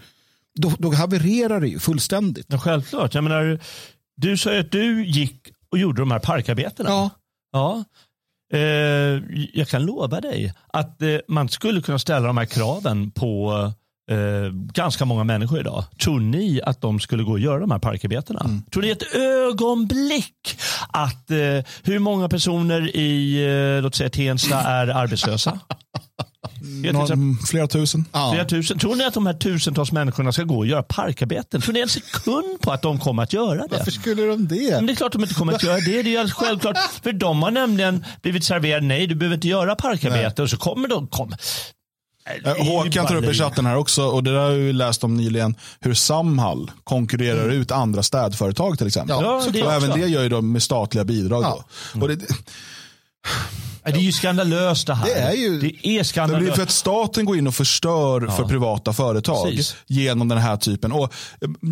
[0.55, 2.45] Då, då havererar det ju fullständigt.
[2.49, 3.15] Ja, självklart.
[3.15, 3.59] Jag menar,
[4.17, 5.35] du sa att du gick
[5.71, 6.89] och gjorde de här parkarbetena.
[6.89, 7.09] Ja.
[7.51, 7.83] Ja.
[8.53, 9.21] Eh,
[9.53, 13.71] jag kan lova dig att eh, man skulle kunna ställa de här kraven på
[14.11, 15.83] eh, ganska många människor idag.
[16.03, 18.39] Tror ni att de skulle gå och göra de här parkarbetena?
[18.39, 18.63] Mm.
[18.63, 20.57] Tror ni ett ögonblick
[20.89, 21.37] att eh,
[21.83, 23.43] hur många personer i
[23.77, 25.59] eh, låt säga Tensta är arbetslösa?
[26.93, 27.15] Några,
[27.47, 28.05] flera tusen.
[28.11, 28.31] Ja.
[28.31, 28.79] Flera tusen.
[28.79, 31.61] Tror ni att de här tusentals människorna ska gå och göra parkarbeten?
[31.61, 33.77] Tror ni en sekund på att de kommer att göra det?
[33.77, 34.71] Varför skulle de det?
[34.71, 36.01] Men det är klart de inte kommer att göra det.
[36.01, 36.77] Det är alldeles självklart.
[37.03, 40.41] För de har nämligen blivit serverade, nej du behöver inte göra parkarbete.
[40.41, 41.33] Och så kommer de, kom,
[42.57, 45.55] Håkan tar upp i chatten här också, och det där har vi läst om nyligen,
[45.79, 47.61] hur Samhall konkurrerar mm.
[47.61, 49.17] ut andra städföretag till exempel.
[49.21, 51.43] Ja, det och även det gör ju de med statliga bidrag.
[51.43, 51.65] Ja.
[51.93, 52.03] Mm.
[52.03, 52.23] Och det,
[53.83, 55.05] är ju skandalöst det här.
[55.05, 56.45] Det är ju det är skandalöst.
[56.45, 58.31] Det är för att staten går in och förstör ja.
[58.31, 59.75] för privata företag Precis.
[59.87, 60.91] genom den här typen.
[60.91, 61.13] Och,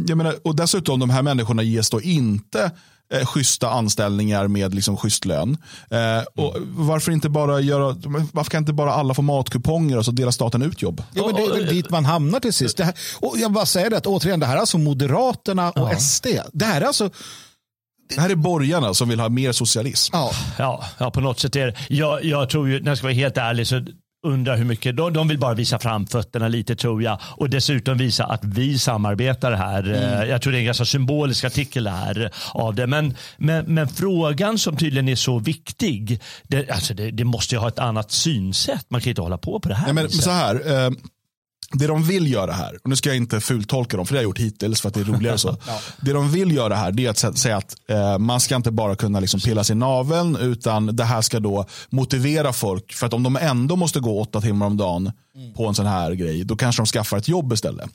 [0.08, 2.72] jag menar, och dessutom de här människorna ges då inte
[3.14, 5.58] eh, schyssta anställningar med liksom schysst lön.
[5.90, 7.96] Eh, och varför, inte bara göra,
[8.32, 11.04] varför kan inte bara alla få matkuponger och så delar staten ut jobb?
[11.14, 12.78] Ja, men det är väl dit man hamnar till sist.
[12.78, 15.90] Det här, och jag bara säger det att återigen, det här är alltså Moderaterna och
[15.94, 15.98] ja.
[15.98, 16.28] SD.
[16.54, 17.10] Det här är alltså
[18.16, 20.16] det här är borgarna som vill ha mer socialism.
[20.16, 21.76] Ja, ja, ja på något sätt är det.
[21.90, 23.86] Jag, jag tror ju, när jag ska vara helt ärlig, så
[24.28, 24.98] undrar hur mycket.
[24.98, 27.20] De, de vill bara visa framfötterna lite tror jag.
[27.24, 29.84] Och dessutom visa att vi samarbetar här.
[29.84, 30.22] Mm.
[30.22, 32.88] Eh, jag tror det är en ganska symbolisk artikel här av det.
[32.88, 36.22] Men, men, men frågan som tydligen är så viktig.
[36.44, 38.86] Det, alltså det, det måste ju ha ett annat synsätt.
[38.90, 40.86] Man kan inte hålla på på det här Nej, men så här.
[40.86, 40.92] Eh,
[41.74, 44.24] det de vill göra här, och nu ska jag inte fultolka dem för det har
[44.24, 45.58] jag gjort hittills för att det är roligare så.
[45.68, 45.80] ja.
[46.02, 48.96] Det de vill göra här det är att säga att eh, man ska inte bara
[48.96, 52.94] kunna liksom pilla sig i naveln utan det här ska då motivera folk.
[52.94, 55.54] För att om de ändå måste gå åtta timmar om dagen mm.
[55.54, 57.90] på en sån här grej, då kanske de skaffar ett jobb istället.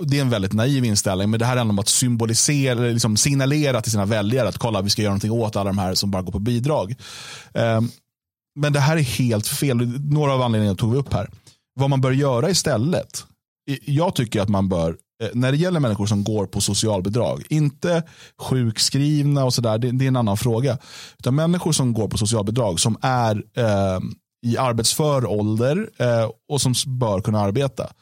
[0.00, 3.80] Det är en väldigt naiv inställning, men det här handlar om att symbolisera, liksom signalera
[3.80, 6.22] till sina väljare att kolla, vi ska göra någonting åt alla de här som bara
[6.22, 6.94] går på bidrag.
[7.54, 7.80] Eh,
[8.54, 9.76] men det här är helt fel.
[10.00, 11.28] Några av anledningarna tog vi upp här
[11.74, 13.24] vad man bör göra istället.
[13.86, 18.02] Jag tycker att man bör, eh, när det gäller människor som går på socialbidrag, inte
[18.38, 20.78] sjukskrivna och sådär, det, det, är en annan fråga.
[21.18, 24.00] Utan människor som går på socialbidrag som är eh,
[24.46, 27.92] i arbetsför ålder eh, och som bör kunna arbeta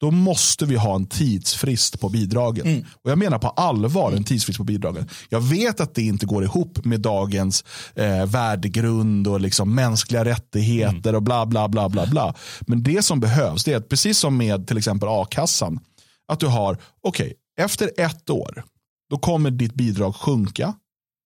[0.00, 2.66] då måste vi ha en tidsfrist på bidragen.
[2.66, 2.84] Mm.
[3.02, 5.08] Och Jag menar på allvar en tidsfrist på bidragen.
[5.28, 11.08] Jag vet att det inte går ihop med dagens eh, värdegrund och liksom mänskliga rättigheter
[11.08, 11.16] mm.
[11.16, 12.34] och bla bla bla bla bla.
[12.60, 15.80] Men det som behövs det är att precis som med till exempel a-kassan,
[16.28, 18.64] att du har, okej, okay, efter ett år,
[19.10, 20.74] då kommer ditt bidrag sjunka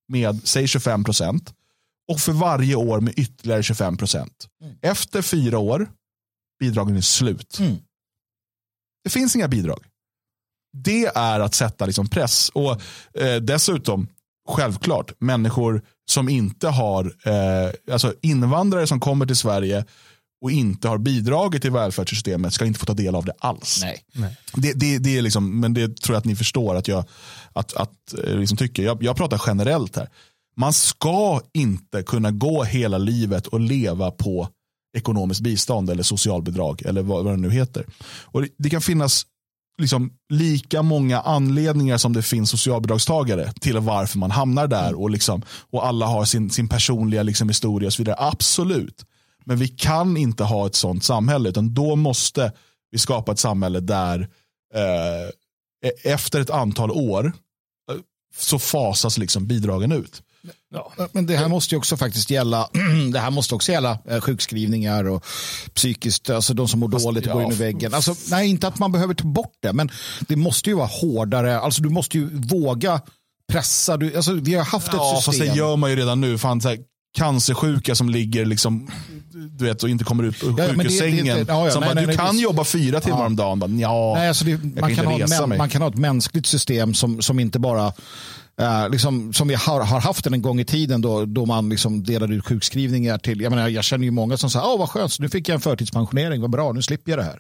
[0.09, 1.55] med säg 25 procent
[2.13, 4.47] och för varje år med ytterligare 25 procent.
[4.63, 4.77] Mm.
[4.83, 5.91] Efter fyra år,
[6.61, 7.59] bidragen är slut.
[9.05, 9.85] Det finns inga bidrag.
[10.73, 12.49] Det är att sätta liksom press.
[12.55, 12.83] Och
[13.21, 14.09] eh, Dessutom,
[14.49, 19.85] självklart, människor som inte har, eh, alltså invandrare som kommer till Sverige
[20.43, 23.81] och inte har bidragit till välfärdssystemet ska inte få ta del av det alls.
[23.83, 24.05] Nej.
[24.55, 27.05] Det, det, det är liksom, men det tror jag att ni förstår att jag
[27.53, 28.83] att, att, eh, liksom tycker.
[28.83, 30.09] Jag, jag pratar generellt här.
[30.57, 34.49] Man ska inte kunna gå hela livet och leva på
[34.97, 37.87] ekonomiskt bistånd eller socialbidrag eller vad, vad det nu heter.
[38.25, 39.27] Och det, det kan finnas
[39.79, 45.43] liksom lika många anledningar som det finns socialbidragstagare till varför man hamnar där och, liksom,
[45.71, 48.17] och alla har sin, sin personliga liksom historia och så vidare.
[48.19, 49.05] Absolut.
[49.45, 52.53] Men vi kan inte ha ett sånt samhälle utan då måste
[52.91, 54.21] vi skapa ett samhälle där
[54.75, 55.29] eh,
[55.89, 57.27] e- efter ett antal år
[57.91, 57.97] eh,
[58.37, 60.23] så fasas liksom bidragen ut.
[60.75, 60.93] Ja.
[61.13, 62.69] Men det här måste ju också faktiskt gälla,
[63.13, 65.25] det här måste också gälla eh, sjukskrivningar och
[65.75, 67.35] psykiskt, alltså de som mår Fast, dåligt och ja.
[67.35, 67.95] går in i väggen.
[67.95, 71.61] Alltså, nej, inte att man behöver ta bort det, men det måste ju vara hårdare.
[71.61, 73.01] Alltså du måste ju våga
[73.53, 73.97] pressa.
[73.97, 75.47] Du, alltså, vi har haft ja, ett system.
[75.47, 76.39] Fast det gör man ju redan nu.
[76.39, 76.79] Fan, så här,
[77.17, 78.91] cancersjuka som ligger liksom,
[79.33, 81.27] du vet, och inte kommer ut ur ja, sjukhussängen.
[81.49, 83.59] Ja, ja, som nej, bara, nej, du kan jobba fyra timmar om dagen.
[83.59, 87.41] Bara, ja, nej, alltså man, kan ha, man kan ha ett mänskligt system som, som
[87.41, 87.93] inte bara
[88.61, 92.05] Uh, liksom, som vi har, har, haft en gång i tiden då, då man liksom
[92.05, 95.19] delade ut sjukskrivningar till, jag, menar, jag känner ju många som säger, åh vad skönt,
[95.19, 97.39] nu fick jag en förtidspensionering, vad bra, nu slipper jag det här.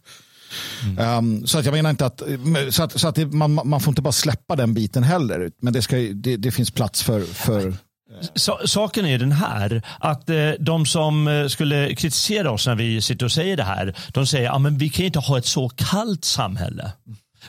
[0.85, 1.19] Mm.
[1.19, 2.23] Um, så att jag menar inte att,
[2.71, 5.73] så att, så att det, man, man får inte bara släppa den biten heller, men
[5.73, 7.75] det, ska, det, det finns plats för, för
[8.35, 13.03] så, saken är den här att eh, de som eh, skulle kritisera oss när vi
[13.03, 15.69] sitter och säger det här, de säger att ja, vi kan inte ha ett så
[15.69, 16.93] kallt samhälle.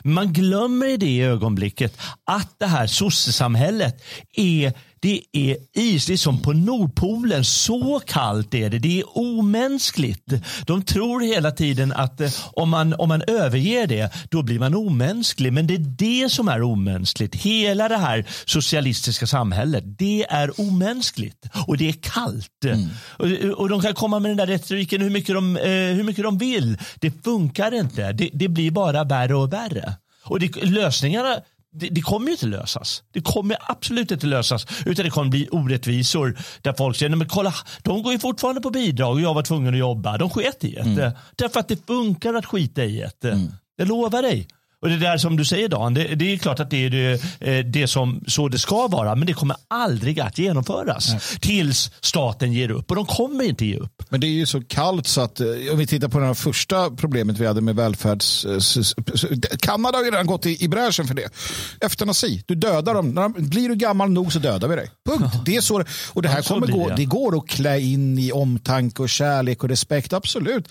[0.02, 4.02] Man glömmer i det ögonblicket att det här sossesamhället
[4.36, 4.72] är
[5.02, 7.44] det är is, det är som på Nordpolen.
[7.44, 8.78] Så kallt är det.
[8.78, 10.32] Det är omänskligt.
[10.66, 14.74] De tror hela tiden att eh, om man, om man överger det, då blir man
[14.74, 15.52] omänsklig.
[15.52, 17.34] Men det är det som är omänskligt.
[17.34, 21.46] Hela det här socialistiska samhället, det är omänskligt.
[21.66, 22.64] Och det är kallt.
[22.64, 22.88] Mm.
[23.06, 26.24] Och, och, de kan komma med den där retoriken hur mycket de, eh, hur mycket
[26.24, 26.78] de vill.
[27.00, 28.12] Det funkar inte.
[28.12, 29.94] Det, det blir bara värre och värre.
[30.24, 31.36] Och det, lösningarna
[31.72, 33.02] det, det, kommer ju inte lösas.
[33.12, 34.66] Det kommer absolut inte lösas.
[34.86, 38.70] Utan det kommer bli orättvisor där folk säger, men kolla, de går ju fortfarande på
[38.70, 40.18] bidrag och jag var tvungen att jobba.
[40.18, 40.80] De sket i det.
[40.80, 41.12] Mm.
[41.36, 43.30] Därför att det funkar att skita i det.
[43.30, 43.52] Mm.
[43.76, 44.48] Jag lovar dig.
[44.82, 47.22] Och det där som du säger Dan, det, det är klart att det är det,
[47.40, 51.20] eh, det, som så det ska vara, men det kommer aldrig att genomföras Nej.
[51.40, 54.02] tills staten ger upp och de kommer inte ge upp.
[54.08, 56.34] Men det är ju så kallt så att eh, om vi tittar på det här
[56.34, 58.44] första problemet vi hade med välfärds...
[58.44, 58.58] Eh,
[59.58, 61.28] Kanada har ju redan gått i, i bräschen för det.
[61.80, 63.34] Efternazi, du dödar dem.
[63.38, 64.90] Blir du gammal nog så dödar vi dig.
[65.18, 65.36] Punkt.
[65.44, 69.02] Det är så och det här kommer gå, det går att klä in i omtanke
[69.02, 70.68] och kärlek och respekt, absolut.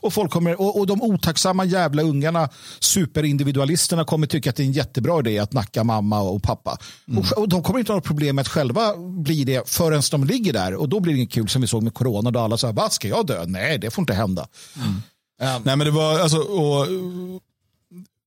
[0.00, 2.48] Och folk kommer, och, och de otacksamma jävla ungarna,
[2.80, 6.78] superindividuella individualisterna kommer tycka att det är en jättebra idé att nacka mamma och pappa.
[7.08, 7.20] Mm.
[7.20, 10.24] Och, och, de kommer inte ha något problem med att själva bli det förrän de
[10.24, 10.74] ligger där.
[10.74, 12.92] Och då blir det inget kul som vi såg med corona då alla sa, vad
[12.92, 13.44] ska jag dö?
[13.46, 14.46] Nej, det får inte hända.
[14.76, 15.56] Mm.
[15.56, 16.86] Um, Nej, men det var, alltså, och,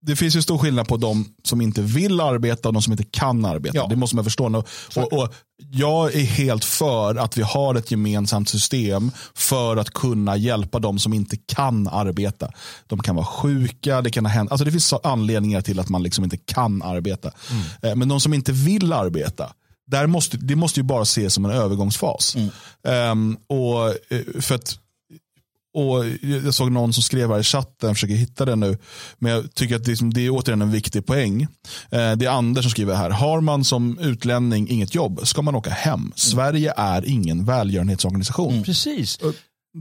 [0.07, 3.03] det finns ju stor skillnad på de som inte vill arbeta och de som inte
[3.03, 3.77] kan arbeta.
[3.77, 3.87] Ja.
[3.89, 4.63] Det måste man förstå.
[4.95, 5.33] Och, och,
[5.71, 10.99] jag är helt för att vi har ett gemensamt system för att kunna hjälpa de
[10.99, 12.51] som inte kan arbeta.
[12.87, 14.51] De kan vara sjuka, det kan hänt.
[14.51, 17.31] Alltså det finns anledningar till att man liksom inte kan arbeta.
[17.51, 17.63] Mm.
[17.81, 19.53] Eh, men de som inte vill arbeta,
[19.87, 22.35] där måste, det måste ju bara ses som en övergångsfas.
[22.35, 23.11] Mm.
[23.11, 24.79] Um, och eh, för att
[25.73, 26.05] och
[26.43, 28.77] jag såg någon som skrev här i chatten, jag försöker hitta det nu.
[29.19, 31.41] Men jag tycker att det, är, det är återigen en viktig poäng.
[31.91, 33.09] Eh, det är Anders som skriver här.
[33.09, 36.11] Har man som utlänning inget jobb ska man åka hem.
[36.15, 38.53] Sverige är ingen välgörenhetsorganisation.
[38.53, 38.63] Mm.
[38.63, 39.19] Precis.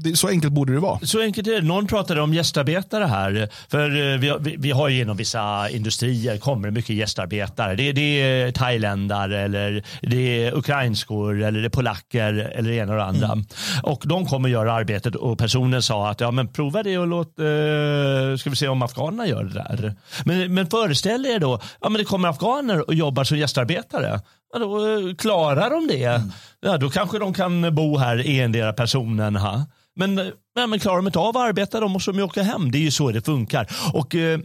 [0.03, 0.99] Det, så enkelt borde det vara.
[1.03, 1.61] Så enkelt är det.
[1.61, 3.49] Någon pratade om gästarbetare här.
[3.69, 7.75] För eh, vi, vi, vi har ju inom vissa industrier kommer mycket gästarbetare.
[7.75, 12.93] Det, det är thailändare eller det är ukrainskor eller det är polacker eller det ena
[12.93, 13.27] och det andra.
[13.27, 13.45] Mm.
[13.83, 17.39] Och de kommer göra arbetet och personen sa att ja men prova det och låt,
[17.39, 19.95] eh, ska vi se om afghanerna gör det där.
[20.25, 24.21] Men, men föreställ er då, ja men det kommer afghaner och jobbar som gästarbetare.
[24.53, 26.33] Ja, då eh, klarar de det, mm.
[26.61, 29.37] ja, då kanske de kan bo här endera personen.
[29.37, 29.67] Ha?
[29.97, 32.71] Men, ja, men klarar de inte av att arbeta då måste de åka hem.
[32.71, 33.67] Det är ju så det funkar.
[33.93, 34.41] Och, eh,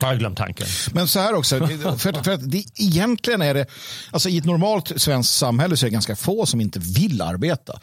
[0.00, 0.66] jag har glömt tanken.
[0.92, 1.66] Men så här också,
[1.98, 3.66] för, för att det, egentligen är det,
[4.10, 7.80] alltså i ett normalt svenskt samhälle så är det ganska få som inte vill arbeta.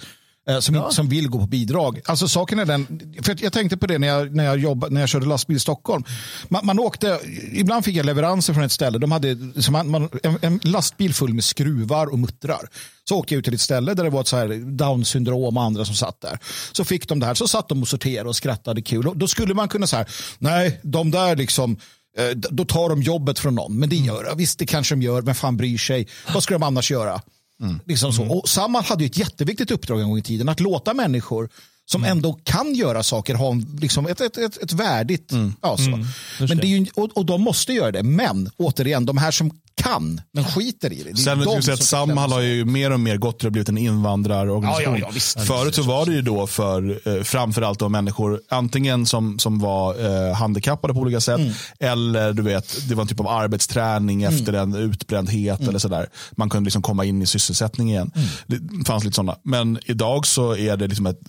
[0.50, 0.92] Eh, som, ja.
[0.92, 2.02] som vill gå på bidrag.
[2.06, 5.02] Alltså saken är den, för jag tänkte på det när jag, när jag, jobbade, när
[5.02, 6.04] jag körde lastbil i Stockholm.
[6.50, 7.20] Man, man åkte,
[7.52, 8.98] ibland fick jag leveranser från ett ställe.
[8.98, 9.38] De hade
[9.72, 12.70] man, man, en, en, lastbil full med skruvar och muttrar.
[13.10, 15.58] Så åkte jag ut till ett ställe där det var ett så här down syndrom
[15.58, 16.40] och andra som satt där.
[16.72, 19.12] Så fick de det här, så satt de och sorterade och skrattade kul.
[19.16, 20.06] Då skulle man kunna säga,
[20.40, 21.78] nej, de där liksom
[22.18, 23.80] eh, då tar de jobbet från någon.
[23.80, 25.22] Men det gör Visst, det kanske de gör.
[25.22, 26.08] Men fan bryr sig?
[26.34, 27.22] Vad ska de annars göra?
[27.64, 27.80] Mm.
[27.86, 28.22] Liksom så.
[28.22, 28.38] Mm.
[28.38, 30.50] Och Samhall hade ett jätteviktigt uppdrag en gång i tiden.
[30.50, 31.50] Att låta människor
[31.86, 32.18] som mm.
[32.18, 35.32] ändå kan göra saker ha liksom ett, ett, ett, ett värdigt...
[35.32, 35.54] Mm.
[35.62, 35.84] Ja, så.
[35.84, 36.06] Mm.
[36.40, 38.04] Men det är ju, och, och de måste göra det.
[38.04, 41.12] Men återigen, de här som kan, men skiter i det.
[41.12, 43.78] det Sen de att Samhall har ju mer och mer gått till att blivit en
[43.78, 45.00] invandrarorganisation.
[45.00, 49.06] Ja, ja, ja, Förut så var det ju då för eh, framförallt då människor antingen
[49.06, 51.54] som, som var eh, handikappade på olika sätt mm.
[51.80, 54.36] eller du vet, det var en typ av arbetsträning mm.
[54.36, 55.70] efter en utbrändhet mm.
[55.70, 56.10] eller sådär.
[56.32, 58.12] Man kunde liksom komma in i sysselsättning igen.
[58.16, 58.30] Mm.
[58.48, 59.38] Det fanns lite sådana.
[59.44, 61.20] Men idag så är det liksom ett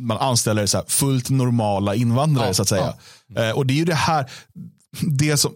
[0.00, 2.94] man anställer så fullt normala invandrare ja, så att säga.
[3.34, 3.48] Ja.
[3.48, 4.30] Eh, och det är ju det här,
[5.00, 5.52] det som,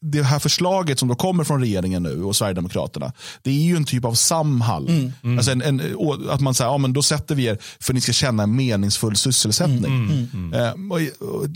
[0.00, 3.84] det här förslaget som då kommer från regeringen nu och Sverigedemokraterna, det är ju en
[3.84, 4.88] typ av Samhall.
[4.88, 5.38] Mm, mm.
[5.38, 5.96] Alltså en, en,
[6.30, 8.56] att man säger, ja men då sätter vi er för att ni ska känna en
[8.56, 9.84] meningsfull sysselsättning.
[9.84, 10.90] Mm, mm, mm.
[10.90, 11.46] eh, och, och,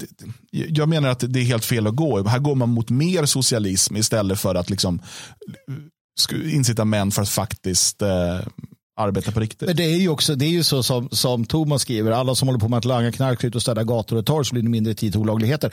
[0.50, 2.28] jag menar att det är helt fel att gå.
[2.28, 5.02] Här går man mot mer socialism istället för att liksom
[6.44, 8.40] incitament för att faktiskt eh,
[9.00, 9.68] arbeta på riktigt.
[9.68, 12.48] Men det är ju också det är ju så som, som Thomas skriver, alla som
[12.48, 14.68] håller på med att langa knark ut och städa gator och torg så blir det
[14.68, 15.72] mindre tid till olagligheter.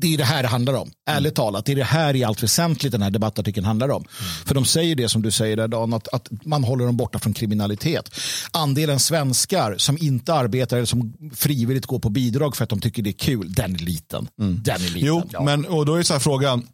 [0.00, 0.80] Det är det här det handlar om.
[0.82, 1.16] Mm.
[1.18, 4.02] Ärligt talat, det är det här i allt väsentligt den här debattartikeln handlar om.
[4.02, 4.30] Mm.
[4.46, 7.18] För de säger det som du säger där Dan, att, att man håller dem borta
[7.18, 8.10] från kriminalitet.
[8.50, 13.02] Andelen svenskar som inte arbetar eller som frivilligt går på bidrag för att de tycker
[13.02, 14.28] det är kul, den är liten.
[14.40, 14.62] Mm.
[14.62, 15.00] Den är liten.
[15.00, 15.42] Jo, ja.
[15.42, 16.66] men och då är så här frågan,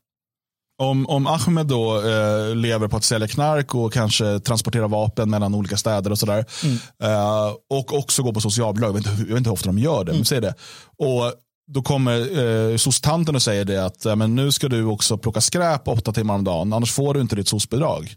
[0.82, 5.54] om, om Ahmed då eh, lever på att sälja knark och kanske transportera vapen mellan
[5.54, 6.44] olika städer och sådär.
[6.64, 6.76] Mm.
[7.02, 9.78] Eh, och också går på socialbidrag, jag vet, inte, jag vet inte hur ofta de
[9.78, 10.16] gör det, mm.
[10.16, 10.54] men säg det.
[10.98, 11.32] Och
[11.72, 12.18] då kommer
[12.70, 16.34] eh, soc-tanten och säger det att men nu ska du också plocka skräp åtta timmar
[16.34, 18.14] om dagen, annars får du inte ditt soc-bidrag.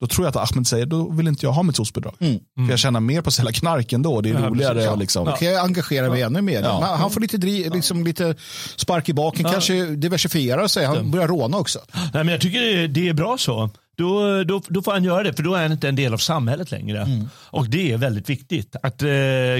[0.00, 2.14] Då tror jag att Ahmed säger, då vill inte jag ha mitt soc-bidrag.
[2.20, 2.40] Mm.
[2.56, 4.20] För jag tjänar mer på att sälja knark ändå.
[4.20, 4.82] Det är ja, roligare.
[4.82, 4.94] Ja.
[4.94, 5.26] Liksom.
[5.26, 5.36] Ja.
[5.36, 6.26] kan jag engagera mig ja.
[6.26, 6.62] ännu mer.
[6.62, 6.96] Ja.
[6.98, 8.34] Han får lite, driv, liksom, lite
[8.76, 10.86] spark i baken, kanske diversifiera sig.
[10.86, 11.78] Han börjar råna också.
[11.94, 13.70] Nej, men jag tycker det är bra så.
[13.98, 16.18] Då, då, då får han göra det, för då är han inte en del av
[16.18, 17.02] samhället längre.
[17.02, 17.28] Mm.
[17.34, 18.76] Och det är väldigt viktigt.
[18.82, 19.08] Att eh,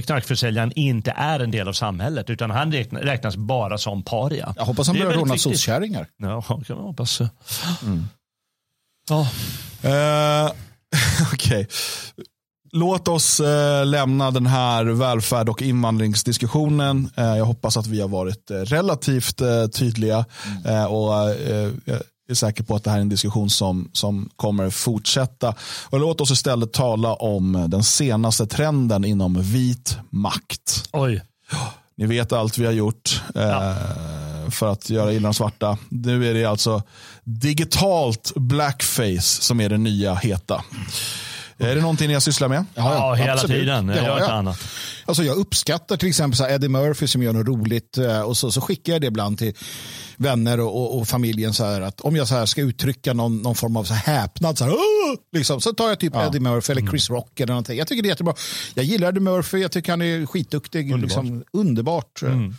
[0.05, 4.55] knarkförsäljaren inte är en del av samhället, utan han räknas bara som paria.
[4.57, 6.07] Jag hoppas han börjar råna sockärringar.
[6.17, 7.21] Ja, kan man hoppas.
[7.83, 8.09] Mm.
[9.11, 9.29] Ja.
[9.85, 10.53] Uh,
[11.33, 11.61] Okej.
[11.61, 11.67] Okay.
[12.73, 17.11] Låt oss eh, lämna den här välfärd och invandringsdiskussionen.
[17.17, 20.25] Eh, jag hoppas att vi har varit eh, relativt eh, tydliga.
[20.65, 20.87] Mm.
[20.87, 22.01] och eh, Jag
[22.31, 25.55] är säker på att det här är en diskussion som, som kommer fortsätta.
[25.91, 30.89] Och låt oss istället tala om den senaste trenden inom vit makt.
[30.93, 31.23] Oj.
[31.99, 33.23] Ni vet allt vi har gjort.
[33.35, 33.75] Ja
[34.51, 35.79] för att göra illa de svarta.
[35.89, 36.83] Nu är det alltså
[37.25, 40.65] digitalt blackface som är det nya heta.
[41.59, 42.65] Är det någonting ni sysslar med?
[42.75, 43.61] Ja, ja hela absolut.
[43.61, 43.89] tiden.
[43.89, 44.31] Jag gör jag.
[44.31, 44.61] annat.
[45.05, 48.51] Alltså jag uppskattar till exempel så Eddie Murphy som gör något roligt eh, och så,
[48.51, 49.55] så skickar jag det ibland till
[50.19, 53.43] vänner och, och, och, familjen så här att om jag så här ska uttrycka någon,
[53.43, 54.75] någon form av så häpnad så, här,
[55.33, 56.27] liksom, så tar jag typ ja.
[56.27, 57.17] Eddie Murphy eller Chris mm.
[57.17, 57.79] Rock eller någonting.
[57.79, 58.35] Jag tycker det är jättebra.
[58.75, 60.93] Jag gillar Eddie Murphy, jag tycker han är skitduktig.
[60.93, 61.25] Underbart.
[61.25, 62.23] Liksom, underbart.
[62.23, 62.55] Mm.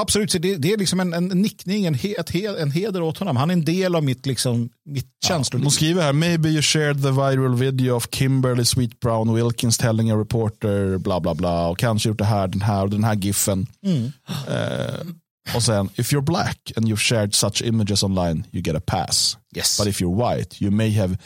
[0.00, 3.36] Absolut, det, det är liksom en, en nickning, en, he, he, en heder åt honom.
[3.36, 5.64] Han är en del av mitt, liksom, mitt ja, känsloliv.
[5.64, 10.10] Hon skriver här, maybe you shared the viral video of Kimberly Sweet Brown Wilkins telling
[10.10, 13.14] a reporter bla bla bla och kanske gjort det här, den här och den här
[13.14, 13.66] giffen.
[13.86, 14.04] Mm.
[14.04, 15.12] Uh,
[15.54, 19.36] och sen, if you're black and you've shared such images online you get a pass.
[19.56, 19.78] Yes.
[19.78, 21.16] But if you're white you may have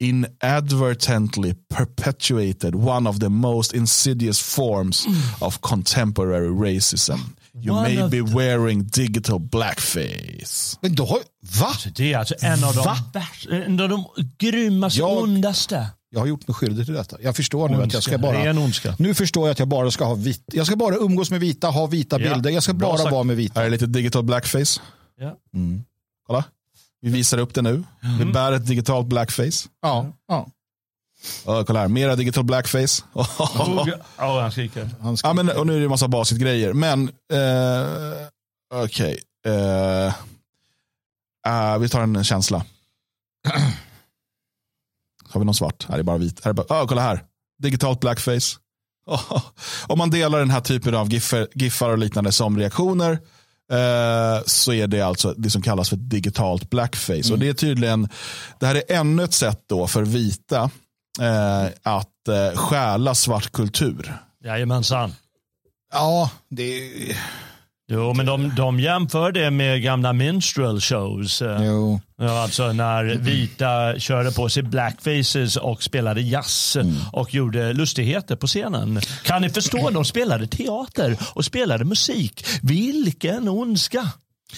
[0.00, 5.42] inadvertently perpetuated one of the most insidious forms mm.
[5.42, 7.20] of contemporary racism.
[7.60, 10.78] You One may be wearing digital blackface.
[10.80, 11.04] Men då,
[11.60, 11.66] va?
[11.66, 12.96] Alltså, det är alltså en av de,
[13.50, 14.04] en av de
[14.38, 15.86] grymmaste, jag, ondaste.
[16.14, 17.16] Jag har gjort mig skyldig till detta.
[17.20, 17.78] Jag förstår ondska.
[17.78, 18.96] nu att jag ska bara...
[18.98, 20.42] Nu förstår jag att jag bara ska ha vit.
[20.52, 22.34] Jag ska bara umgås med vita, ha vita ja.
[22.34, 22.50] bilder.
[22.50, 23.12] Jag ska Bra bara sagt.
[23.12, 23.60] vara med vita.
[23.60, 24.80] Här är lite digital blackface.
[25.18, 25.36] Ja.
[25.54, 25.84] Mm.
[26.26, 26.44] Kolla.
[27.00, 27.84] Vi visar upp det nu.
[28.02, 28.18] Mm.
[28.18, 29.68] Vi bär ett digitalt blackface.
[29.82, 30.12] Ja.
[30.28, 30.46] ja.
[31.44, 33.02] Oh, kolla här, mera digital blackface.
[33.12, 34.90] oh, han skriker.
[35.00, 35.28] Han skriker.
[35.28, 36.72] Ja, men, och nu är det en massa basitgrejer.
[36.72, 37.86] Men eh,
[38.74, 39.18] okej.
[39.44, 39.54] Okay.
[39.54, 40.14] Eh,
[41.48, 42.64] uh, vi tar en känsla.
[45.34, 45.86] Har vi någon svart?
[45.88, 46.46] Här är bara vit.
[46.46, 47.22] Är bara, oh, kolla här.
[47.62, 48.56] Digitalt blackface.
[49.06, 49.42] Oh,
[49.86, 53.12] om man delar den här typen av giffar, giffar och liknande som reaktioner
[53.72, 57.12] eh, så är det alltså det som kallas för digitalt blackface.
[57.12, 57.32] Mm.
[57.32, 58.08] Och det är tydligen,
[58.60, 60.70] det här är ännu ett sätt då för vita
[61.20, 64.14] eh, att eh, stjäla svart kultur.
[64.44, 65.14] Jajamensan.
[65.92, 66.90] Ja, det
[67.86, 71.42] Jo, men de, de jämför det med gamla minstrel shows.
[71.42, 72.00] Eh, jo.
[72.18, 76.96] Alltså när vita körde på sig blackfaces och spelade jazz mm.
[77.12, 79.00] och gjorde lustigheter på scenen.
[79.24, 79.90] Kan ni förstå?
[79.90, 82.46] De spelade teater och spelade musik.
[82.62, 84.12] Vilken ondska!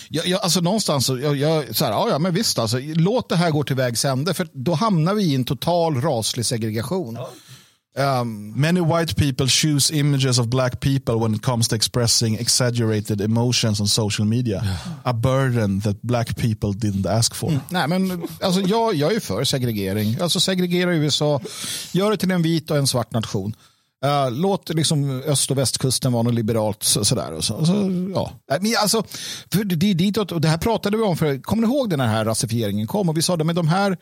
[0.09, 3.37] Jag, jag, alltså någonstans, jag, jag, så här, ja, ja, men visst, alltså, låt det
[3.37, 7.15] här gå till vägs ände, för då hamnar vi i en total raslig segregation.
[7.15, 7.31] Ja.
[7.99, 13.21] Um, Many white people choose images of black people when it comes to expressing exaggerated
[13.21, 14.61] emotions on social media.
[14.65, 14.77] Yeah.
[15.05, 17.51] A burden that black people didn't ask for.
[17.51, 20.21] Mm, nej, men, alltså, jag, jag är för segregering.
[20.21, 21.41] Alltså segregera USA,
[21.93, 23.55] gör det till en vit och en svart nation.
[24.05, 27.33] Uh, låt liksom öst och västkusten vara något liberalt så, sådär.
[27.33, 27.73] Och så, så,
[28.15, 28.33] ja.
[28.61, 29.03] Men alltså,
[29.53, 32.09] för det, ditåt, och det här pratade vi om, för, kommer ni ihåg när den
[32.09, 33.09] här rasifieringen kom?
[33.09, 33.97] Och vi sa att de här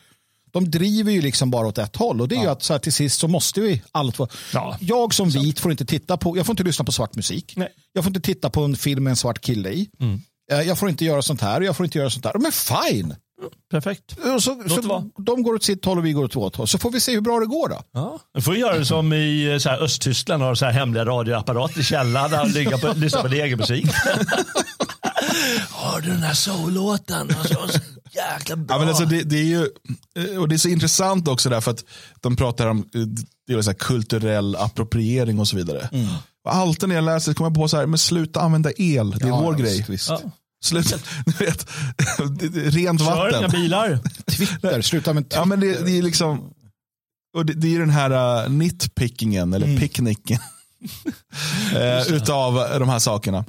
[0.55, 2.43] de driver ju liksom bara åt ett håll och det är ja.
[2.43, 4.27] ju att så här, till sist så måste vi allt få.
[4.53, 4.77] Ja.
[4.79, 7.53] Jag som vit får inte titta på, jag får inte lyssna på svart musik.
[7.57, 7.69] Nej.
[7.93, 9.89] Jag får inte titta på en film med en svart kille i.
[9.99, 10.21] Mm.
[10.51, 12.33] Eh, jag får inte göra sånt här, jag får inte göra sånt där.
[12.39, 13.15] Men fine!
[13.71, 14.17] Perfekt.
[14.23, 16.67] Så, så de går åt sitt håll och vi går åt vårt håll.
[16.67, 17.81] Så får vi se hur bra det går då.
[17.91, 18.19] Ja.
[18.33, 21.79] Vi får göra det som i eh, så här, Östtyskland, har så här hemliga radioapparater
[21.79, 23.85] i källaren och ligga på, lyssna på egen musik.
[25.69, 27.29] Har du den här soul-låten?
[28.15, 28.75] Jäkla bra.
[28.75, 29.67] Ja, men alltså det, det, är ju,
[30.17, 31.83] eh, och det är så intressant också därför att
[32.21, 33.01] de pratar om eh,
[33.47, 35.89] det är så kulturell appropriering och så vidare.
[35.91, 36.07] Mm.
[36.45, 39.25] Och alltid när jag läser kommer jag på så här, men sluta använda el, det
[39.25, 39.85] är ja, vår ja, grej.
[39.89, 40.09] Visst.
[40.09, 40.21] Ja.
[40.63, 41.67] Sluta, du vet,
[42.73, 43.51] rent Kör vatten.
[43.51, 43.99] Kör bilar.
[44.25, 45.37] Twitter, sluta med Twitter.
[45.37, 46.53] Ja, men det, det är liksom,
[47.37, 49.79] och det, det är den här uh, nitpickingen, eller mm.
[49.79, 50.39] picknicken.
[51.75, 53.45] uh, utav de här sakerna.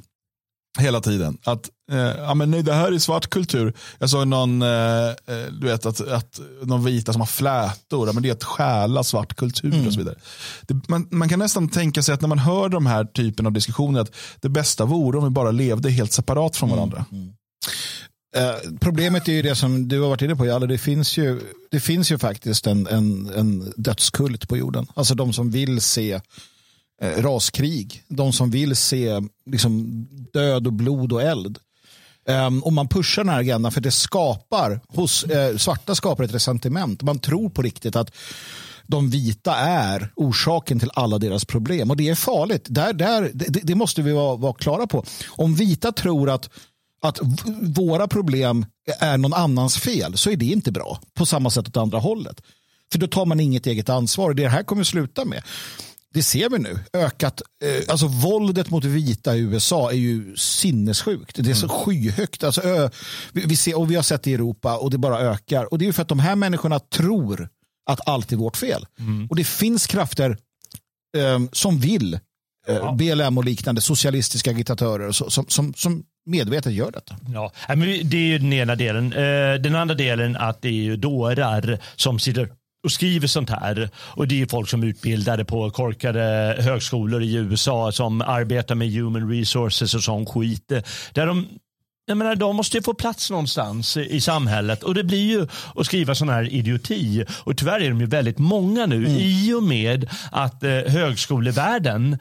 [0.79, 1.37] Hela tiden.
[1.43, 3.73] Att, eh, ja, men nej, det här är svart kultur.
[3.99, 5.15] Jag såg någon, eh, eh
[5.51, 9.35] du vet, att, att någon vita som har flätor, men det är att stjäla svart
[9.35, 9.87] kultur mm.
[9.87, 10.15] och så vidare.
[10.61, 13.51] Det, man, man, kan nästan tänka sig att när man hör de här typen av
[13.51, 16.77] diskussioner att det bästa vore om vi bara levde helt separat från mm.
[16.77, 17.05] varandra.
[17.11, 17.33] Mm.
[18.35, 20.67] Eh, problemet är ju det som du har varit inne på, Jalle.
[20.67, 21.41] Det finns ju,
[21.71, 24.87] det finns ju faktiskt en, en, en dödskult på jorden.
[24.93, 26.21] Alltså de som vill se
[27.01, 28.03] Eh, raskrig.
[28.07, 31.57] De som vill se liksom, död och blod och eld.
[32.29, 36.33] Um, och man pushar den här agendan för det skapar hos eh, svarta skapar ett
[36.33, 37.01] resentiment.
[37.01, 38.11] Man tror på riktigt att
[38.87, 41.91] de vita är orsaken till alla deras problem.
[41.91, 42.65] Och det är farligt.
[42.69, 45.05] Där, där, det, det måste vi vara, vara, klara på.
[45.27, 46.49] Om vita tror att,
[47.01, 47.19] att
[47.61, 48.65] våra problem
[48.99, 50.99] är någon annans fel så är det inte bra.
[51.13, 52.41] På samma sätt åt andra hållet.
[52.91, 54.33] För då tar man inget eget ansvar.
[54.33, 55.43] Det här kommer sluta med.
[56.13, 56.79] Det ser vi nu.
[56.93, 61.35] Ökat, eh, alltså våldet mot vita i USA är ju sinnessjukt.
[61.43, 61.77] Det är så mm.
[61.77, 62.43] skyhögt.
[62.43, 62.89] Alltså, ö,
[63.33, 65.73] vi, ser, och vi har sett det i Europa och det bara ökar.
[65.73, 67.49] Och det är för att de här människorna tror
[67.89, 68.85] att allt är vårt fel.
[68.99, 69.27] Mm.
[69.29, 70.37] Och det finns krafter
[71.17, 72.19] eh, som vill,
[72.67, 72.95] eh.
[72.95, 77.15] BLM och liknande, socialistiska agitatörer som, som, som medvetet gör detta.
[77.33, 77.51] Ja,
[78.03, 79.13] det är ju den ena delen.
[79.13, 82.49] Eh, den andra delen att det är ju dårar som sitter
[82.87, 83.89] och skriver sånt här.
[83.95, 88.91] Och det är folk som är utbildade på korkade högskolor i USA som arbetar med
[88.91, 90.71] human resources och sån skit.
[91.13, 91.47] Där de
[92.09, 95.85] jag menar, de måste ju få plats någonstans i samhället och det blir ju att
[95.85, 97.25] skriva sån här idioti.
[97.43, 99.17] Och tyvärr är de ju väldigt många nu mm.
[99.17, 102.17] i och med att eh, högskolevärlden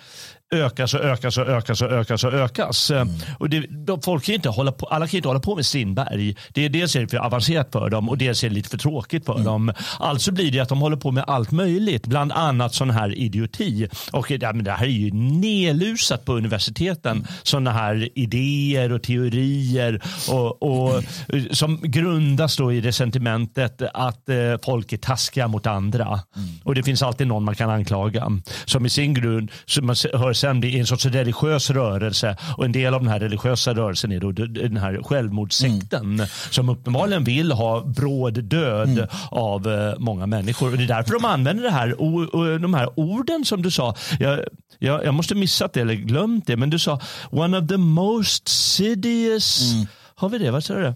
[0.55, 2.91] ökas och ökas och ökas och ökas och ökas.
[2.91, 3.09] Mm.
[3.39, 6.37] Och det, de, folk kan inte hålla på, alla kan inte hålla på med Strindberg.
[6.53, 8.79] Det är dels är det för avancerat för dem och dels är det lite för
[8.79, 9.45] tråkigt för mm.
[9.45, 9.73] dem.
[9.99, 13.89] Alltså blir det att de håller på med allt möjligt, bland annat sån här idioti.
[14.13, 20.03] Och ja, men det här är ju nedlusat på universiteten, sådana här idéer och teorier
[20.31, 21.55] och, och mm.
[21.55, 26.07] som grundas då i det sentimentet att eh, folk är taskiga mot andra.
[26.07, 26.49] Mm.
[26.65, 28.41] Och det finns alltid någon man kan anklaga.
[28.65, 32.73] Som i sin grund, som man hör sen blir en sorts religiös rörelse och en
[32.73, 36.27] del av den här religiösa rörelsen är då den här självmordssekten mm.
[36.51, 39.09] som uppenbarligen vill ha bråd död mm.
[39.31, 40.71] av eh, många människor.
[40.71, 43.95] Och det är därför de använder det här, de här orden som du sa.
[44.21, 44.41] Jag,
[44.79, 48.49] jag, jag måste missat det eller glömt det, men du sa one of the most
[48.49, 49.87] sidious mm.
[50.15, 50.51] har vi det?
[50.51, 50.95] Vad säger du?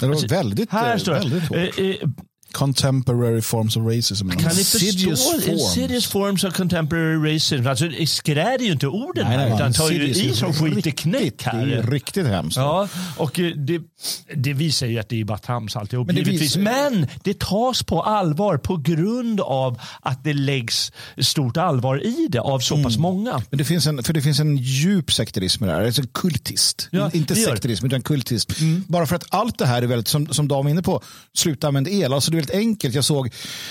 [0.00, 1.98] Det var väldigt, här står det.
[2.54, 4.30] Contemporary forms of racism.
[4.30, 5.16] Kan ni förstå?
[5.16, 5.48] Forms.
[5.48, 7.66] Insidious forms of contemporary racism.
[7.66, 11.66] Alltså, skräder ju inte orden nej, här, utan tar ju i som skiteknäck här.
[11.66, 12.56] Det är riktigt hemskt.
[12.56, 13.82] Ja, och eh, det,
[14.34, 16.06] det visar ju att det är bara trams alltihop.
[16.06, 16.60] Men det, visar...
[16.60, 22.40] Men det tas på allvar på grund av att det läggs stort allvar i det
[22.40, 23.02] av så pass mm.
[23.02, 23.42] många.
[23.50, 25.84] Men det finns en, för det finns en djup sekterism i det här.
[25.84, 26.88] Alltså kultist.
[26.90, 28.60] Ja, inte sekterism utan kultist.
[28.60, 28.84] Mm.
[28.88, 31.02] Bara för att allt det här är väldigt, som, som Dan var inne på,
[31.32, 32.12] sluta använda el.
[32.12, 32.94] Alltså, du väldigt enkelt.
[32.94, 33.30] Jag såg,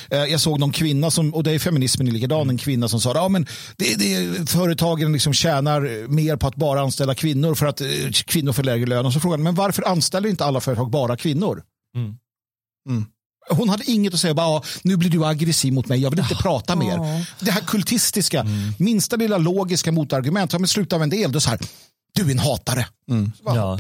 [0.10, 3.02] eh, jag såg någon kvinna, som, och det är feminismen är likadan, en kvinna som
[3.02, 3.40] sa att ja,
[3.78, 7.88] det, det, företagen liksom tjänar mer på att bara anställa kvinnor för att eh,
[8.26, 9.06] kvinnor får lägre lön.
[9.06, 11.64] Och så frågade men varför anställer inte alla företag bara kvinnor?
[11.96, 12.16] Mm.
[12.90, 13.06] Mm.
[13.50, 16.36] Hon hade inget att säga, bara, nu blir du aggressiv mot mig, jag vill inte
[16.36, 17.26] prata mer.
[17.40, 18.74] Det här kultistiska, mm.
[18.80, 21.60] minsta lilla logiska motargument, ja, men sluta använda el, då så här,
[22.16, 22.86] du är en hatare.
[23.10, 23.32] Mm.
[23.46, 23.80] Ja.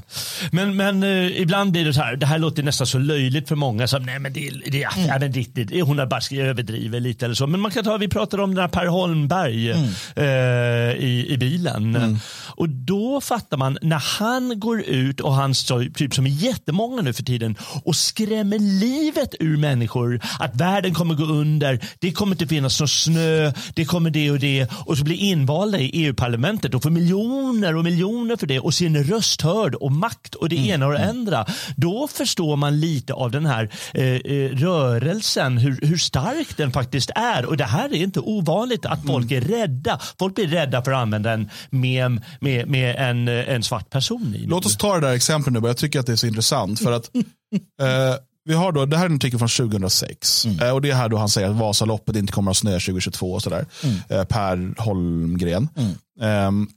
[0.52, 3.56] Men, men uh, ibland blir det så här, det här låter nästan så löjligt för
[3.56, 3.88] många.
[3.88, 5.08] Som, nej, men det, det, mm.
[5.08, 7.48] ja, men det, det, hon har bara överdriver lite eller så.
[7.48, 9.84] Men man kan ta, vi pratade om den här Per Holmberg mm.
[10.18, 11.96] uh, i, i bilen.
[11.96, 12.18] Mm.
[12.56, 17.14] Och då fattar man när han går ut och han står, typ som jättemånga nu
[17.14, 20.22] för tiden och skrämmer livet ur människor.
[20.40, 24.40] Att världen kommer gå under, det kommer inte finnas någon snö, det kommer det och
[24.40, 24.68] det.
[24.72, 29.04] Och så blir invalda i EU-parlamentet och får miljoner och miljoner för det och sin
[29.04, 30.70] röst hörd och makt och det mm.
[30.70, 31.10] ena och det mm.
[31.10, 31.46] andra.
[31.76, 37.10] Då förstår man lite av den här eh, eh, rörelsen, hur, hur stark den faktiskt
[37.16, 37.46] är.
[37.46, 39.44] Och det här är inte ovanligt att folk mm.
[39.44, 40.00] är rädda.
[40.20, 44.46] Folk blir rädda för att använda en mem med, med en, en svart person i.
[44.48, 46.80] Låt oss ta det där exemplet nu, jag tycker att det är så intressant.
[46.80, 47.10] För att
[47.82, 48.16] eh,
[48.46, 50.46] vi har då, det här är en artikel från 2006.
[50.46, 50.60] Mm.
[50.60, 53.34] Eh, och det är här då han säger att Vasaloppet inte kommer att snö 2022
[53.34, 53.66] och sådär.
[53.84, 53.96] Mm.
[54.10, 55.70] Eh, per Holmgren.
[55.76, 56.68] Mm.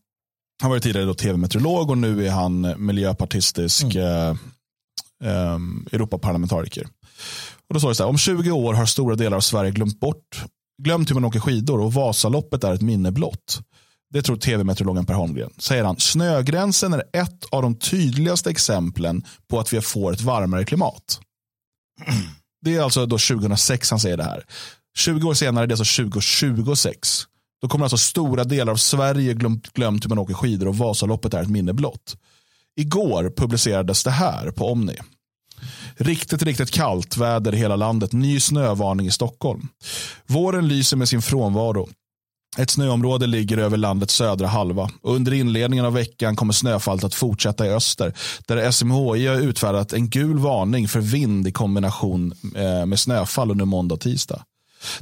[0.62, 3.96] Han var tidigare tv-meteorolog och nu är han miljöpartistisk mm.
[3.96, 4.28] eh,
[5.24, 5.58] eh,
[5.92, 6.86] Europaparlamentariker.
[7.68, 10.00] Och då står det så här, om 20 år har stora delar av Sverige glömt
[10.00, 10.44] bort,
[10.82, 13.60] glömt hur man åker skidor och Vasaloppet är ett minne blott.
[14.10, 15.50] Det tror tv-meteorologen Per Holmgren.
[15.58, 20.64] Säger han, snögränsen är ett av de tydligaste exemplen på att vi får ett varmare
[20.64, 21.20] klimat.
[22.64, 24.44] Det är alltså då 2006 han säger det här.
[24.96, 27.24] 20 år senare, det är alltså 2026.
[27.66, 31.34] Då kommer alltså stora delar av Sverige glömt, glömt hur man åker skidor och Vasaloppet
[31.34, 32.16] är ett minne blott.
[32.76, 34.96] Igår publicerades det här på Omni.
[35.96, 38.12] Riktigt, riktigt kallt väder i hela landet.
[38.12, 39.68] Ny snövarning i Stockholm.
[40.26, 41.88] Våren lyser med sin frånvaro.
[42.58, 44.90] Ett snöområde ligger över landets södra halva.
[45.02, 48.12] Under inledningen av veckan kommer snöfallet att fortsätta i öster.
[48.46, 53.64] Där SMHI har utfärdat en gul varning för vind i kombination eh, med snöfall under
[53.64, 54.42] måndag och tisdag.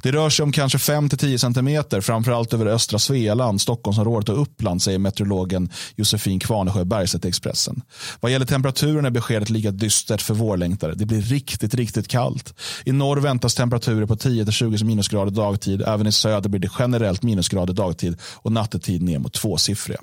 [0.03, 4.99] Det rör sig om kanske 5-10 centimeter, framförallt över östra Svealand, Stockholmsområdet och Uppland, säger
[4.99, 7.83] meteorologen Josefin Kvarnesjö Bergstedt Expressen.
[8.21, 10.95] Vad gäller temperaturen är beskedet lika dystert för vårlängtare.
[10.95, 12.55] Det blir riktigt, riktigt kallt.
[12.85, 15.83] I norr väntas temperaturer på 10-20 minusgrader dagtid.
[15.83, 20.01] Även i söder blir det generellt minusgrader dagtid och nattetid ner mot tvåsiffriga.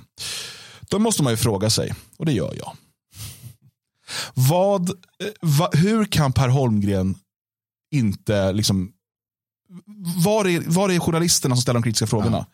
[0.89, 2.73] Då måste man ju fråga sig, och det gör jag.
[4.34, 4.95] Vad, eh,
[5.41, 7.15] va, hur kan Per Holmgren
[7.91, 8.91] inte liksom
[10.26, 12.38] var är, var är journalisterna som ställer de kritiska frågorna?
[12.38, 12.45] Ja.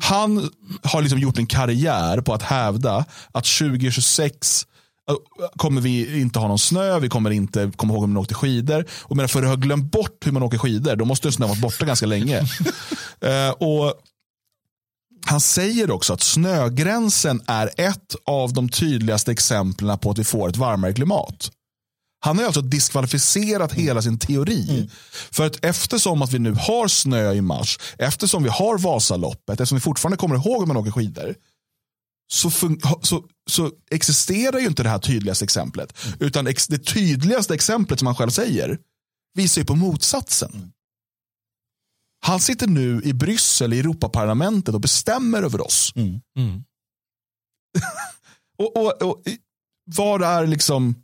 [0.00, 0.50] Han
[0.82, 4.66] har liksom gjort en karriär på att hävda att 2026
[5.10, 5.16] äh,
[5.56, 8.84] kommer vi inte ha någon snö, vi kommer inte komma ihåg om man åkte skidor.
[9.02, 11.60] Och menar, för att ha glömt bort hur man åker skidor, då måste snö varit
[11.60, 12.40] borta ganska länge.
[12.40, 13.94] uh, och
[15.26, 20.48] han säger också att snögränsen är ett av de tydligaste exemplen på att vi får
[20.48, 21.50] ett varmare klimat.
[22.24, 24.70] Han har alltså diskvalificerat hela sin teori.
[24.70, 24.88] Mm.
[25.10, 29.76] För att eftersom att vi nu har snö i mars, eftersom vi har Vasaloppet, eftersom
[29.76, 31.34] vi fortfarande kommer ihåg hur man åker skidor,
[32.32, 32.50] så,
[33.02, 36.04] så, så, existerar ju inte det här tydligaste exemplet.
[36.06, 36.16] Mm.
[36.20, 38.78] Utan ex, det tydligaste exemplet som han själv säger
[39.34, 40.50] visar ju på motsatsen.
[40.54, 40.70] Mm.
[42.20, 45.92] Han sitter nu i Bryssel i Europaparlamentet och bestämmer över oss.
[45.96, 46.20] Mm.
[46.36, 46.64] mm.
[48.58, 49.22] och, och, och,
[49.84, 50.94] var är liksom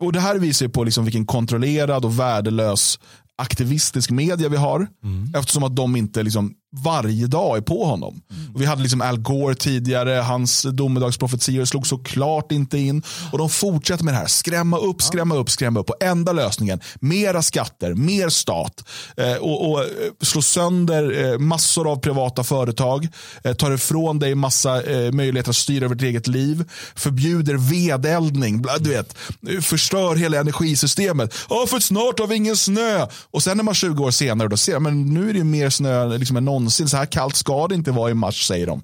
[0.00, 2.98] och Det här visar på liksom vilken kontrollerad och värdelös
[3.38, 4.86] aktivistisk media vi har.
[5.04, 5.32] Mm.
[5.36, 8.20] Eftersom att de inte liksom varje dag är på honom.
[8.30, 8.52] Mm.
[8.56, 13.02] vi hade liksom Al Gore tidigare, hans domedagsprofetior slog såklart inte in.
[13.32, 15.90] Och de fortsätter med det här, skrämma upp, skrämma upp, skrämma upp.
[15.90, 18.84] Och enda lösningen, mera skatter, mer stat.
[19.16, 19.86] Eh, och, och eh,
[20.20, 23.08] slå sönder eh, massor av privata företag.
[23.44, 26.64] Eh, tar ifrån dig massa eh, möjligheter att styra över ditt eget liv.
[26.94, 29.16] Förbjuder vedeldning, du vet.
[29.62, 31.34] Förstör hela energisystemet.
[31.48, 33.06] Oh, för snart har vi ingen snö.
[33.30, 36.18] Och sen är man 20 år senare, då ser man nu är det mer snö
[36.18, 36.88] liksom än någonsin någonsin.
[36.88, 38.82] Så här kallt ska det inte vara i mars, säger de.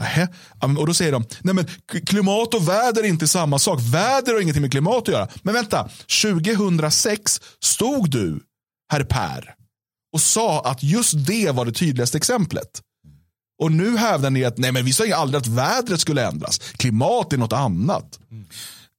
[0.00, 0.28] Nähä.
[0.78, 1.66] Och då säger de, nej men
[2.06, 3.80] klimat och väder är inte samma sak.
[3.80, 5.28] Väder har ingenting med klimat att göra.
[5.42, 5.88] Men vänta,
[6.22, 8.40] 2006 stod du,
[8.92, 9.54] herr Per,
[10.12, 12.80] och sa att just det var det tydligaste exemplet.
[13.62, 16.58] Och nu hävdar ni att nej men vi sa aldrig att vädret skulle ändras.
[16.58, 18.18] Klimat är något annat.
[18.30, 18.46] Mm.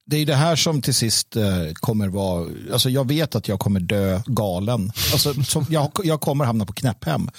[0.06, 3.60] Det är det här som till sist eh, kommer vara, alltså jag vet att jag
[3.60, 4.92] kommer dö galen.
[5.12, 5.34] Alltså,
[5.68, 7.30] jag, jag kommer hamna på knäpphem.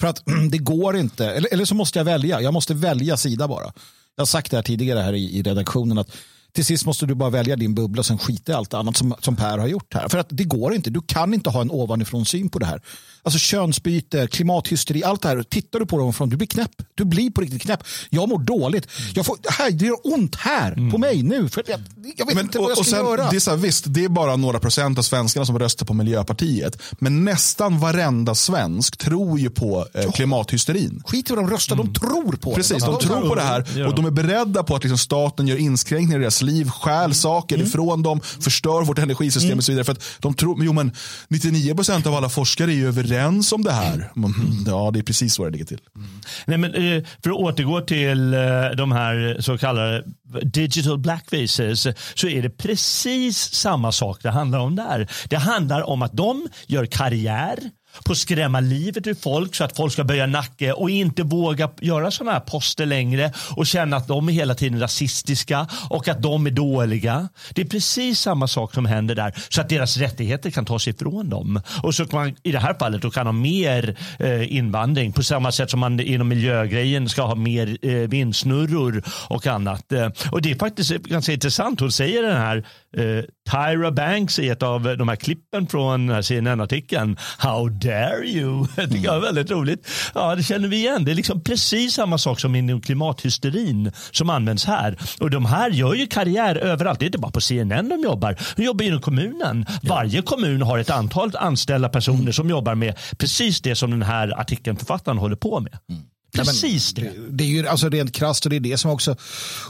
[0.00, 2.40] För att det går inte, eller, eller så måste jag välja.
[2.40, 3.72] Jag måste välja sida bara.
[4.16, 6.16] Jag har sagt det här tidigare här i, i redaktionen att
[6.52, 9.14] till sist måste du bara välja din bubbla och sen skita i allt annat som,
[9.20, 10.08] som Per har gjort här.
[10.08, 10.90] För att det går inte.
[10.90, 12.80] Du kan inte ha en ovanifrån syn på det här.
[13.26, 15.42] Alltså könsbyte, klimathysteri, allt det här.
[15.42, 16.70] Tittar du på dem från, du blir knäpp.
[16.94, 17.84] Du blir på riktigt knäpp.
[18.10, 18.88] Jag mår dåligt.
[19.14, 20.90] Jag får, här, det gör ont här mm.
[20.90, 21.48] på mig nu.
[21.48, 21.80] För jag,
[22.16, 23.30] jag vet men, inte vad jag ska sen, göra.
[23.30, 25.94] Det är så här, visst, det är bara några procent av svenskarna som röstar på
[25.94, 26.82] Miljöpartiet.
[26.98, 31.02] Men nästan varenda svensk tror ju på eh, klimathysterin.
[31.06, 31.86] Skit i vad de röstar, mm.
[31.86, 32.74] de tror på Precis, det.
[32.74, 33.86] Precis, de tror på det här.
[33.86, 37.56] Och de är beredda på att liksom staten gör inskränkningar i deras liv, stjäl saker
[37.56, 37.66] mm.
[37.66, 39.58] ifrån dem, förstör vårt energisystem mm.
[39.58, 39.84] och så vidare.
[39.84, 40.92] För att de tror, jo men
[41.28, 43.15] 99 procent av alla forskare är ju överens
[43.52, 44.12] om det här.
[44.16, 44.32] Mm.
[44.66, 45.80] Ja, det är precis så det ligger till.
[45.96, 46.08] Mm.
[46.46, 48.40] Nej, men, eh, för att återgå till eh,
[48.76, 50.04] de här så kallade
[50.42, 55.08] digital blackfaces så är det precis samma sak det handlar om där.
[55.28, 57.58] Det handlar om att de gör karriär
[58.04, 61.70] på att skrämma livet ur folk så att folk ska böja nacke och inte våga
[61.80, 66.22] göra sådana här poster längre och känna att de är hela tiden rasistiska och att
[66.22, 67.28] de är dåliga.
[67.54, 71.30] Det är precis samma sak som händer där så att deras rättigheter kan tas ifrån
[71.30, 71.60] dem.
[71.82, 75.22] Och så kan man, i det här fallet då kan ha mer eh, invandring på
[75.22, 79.92] samma sätt som man inom miljögrejen ska ha mer eh, vindsnurror och annat.
[79.92, 81.80] Eh, och det är faktiskt ganska intressant.
[81.80, 82.56] Hon säger den här
[82.96, 87.16] eh, Tyra Banks i ett av de här klippen från CNN-artikeln.
[87.38, 88.66] How dare you?
[88.76, 89.88] Det tycker jag är väldigt roligt.
[90.14, 91.04] Ja, det känner vi igen.
[91.04, 94.98] Det är liksom precis samma sak som inom klimathysterin som används här.
[95.20, 97.00] Och de här gör ju karriär överallt.
[97.00, 98.36] Det är inte bara på CNN de jobbar.
[98.56, 99.66] De jobbar inom kommunen.
[99.82, 102.32] Varje kommun har ett antal anställda personer mm.
[102.32, 105.78] som jobbar med precis det som den här artikelförfattaren håller på med.
[105.90, 106.02] Mm.
[106.44, 107.12] Precis det.
[107.30, 109.16] Det är ju alltså rent krasst och det är det som också,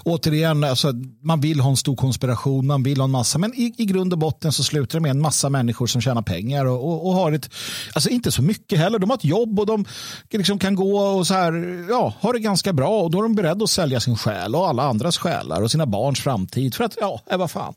[0.05, 0.93] återigen, alltså,
[1.23, 4.13] man vill ha en stor konspiration, man vill ha en massa, men i, i grund
[4.13, 7.15] och botten så slutar det med en massa människor som tjänar pengar och, och, och
[7.15, 7.51] har ett,
[7.95, 9.85] alltså inte så mycket heller, de har ett jobb och de
[10.31, 13.35] liksom kan gå och så här, ja, har det ganska bra och då är de
[13.35, 16.97] beredda att sälja sin själ och alla andras själar och sina barns framtid för att,
[17.01, 17.75] ja, vad fan.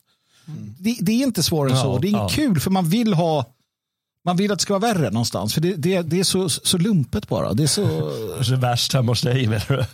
[0.48, 0.76] Mm.
[0.80, 2.30] Det, det, är inte svårare än ja, så, det är ja.
[2.30, 3.46] kul för man vill ha
[4.26, 5.54] man vill att det ska vara värre någonstans.
[5.54, 7.54] För det, det, det är så, så lumpet bara.
[7.54, 8.12] Det är så...
[8.44, 9.88] så värst hemma hos dig menar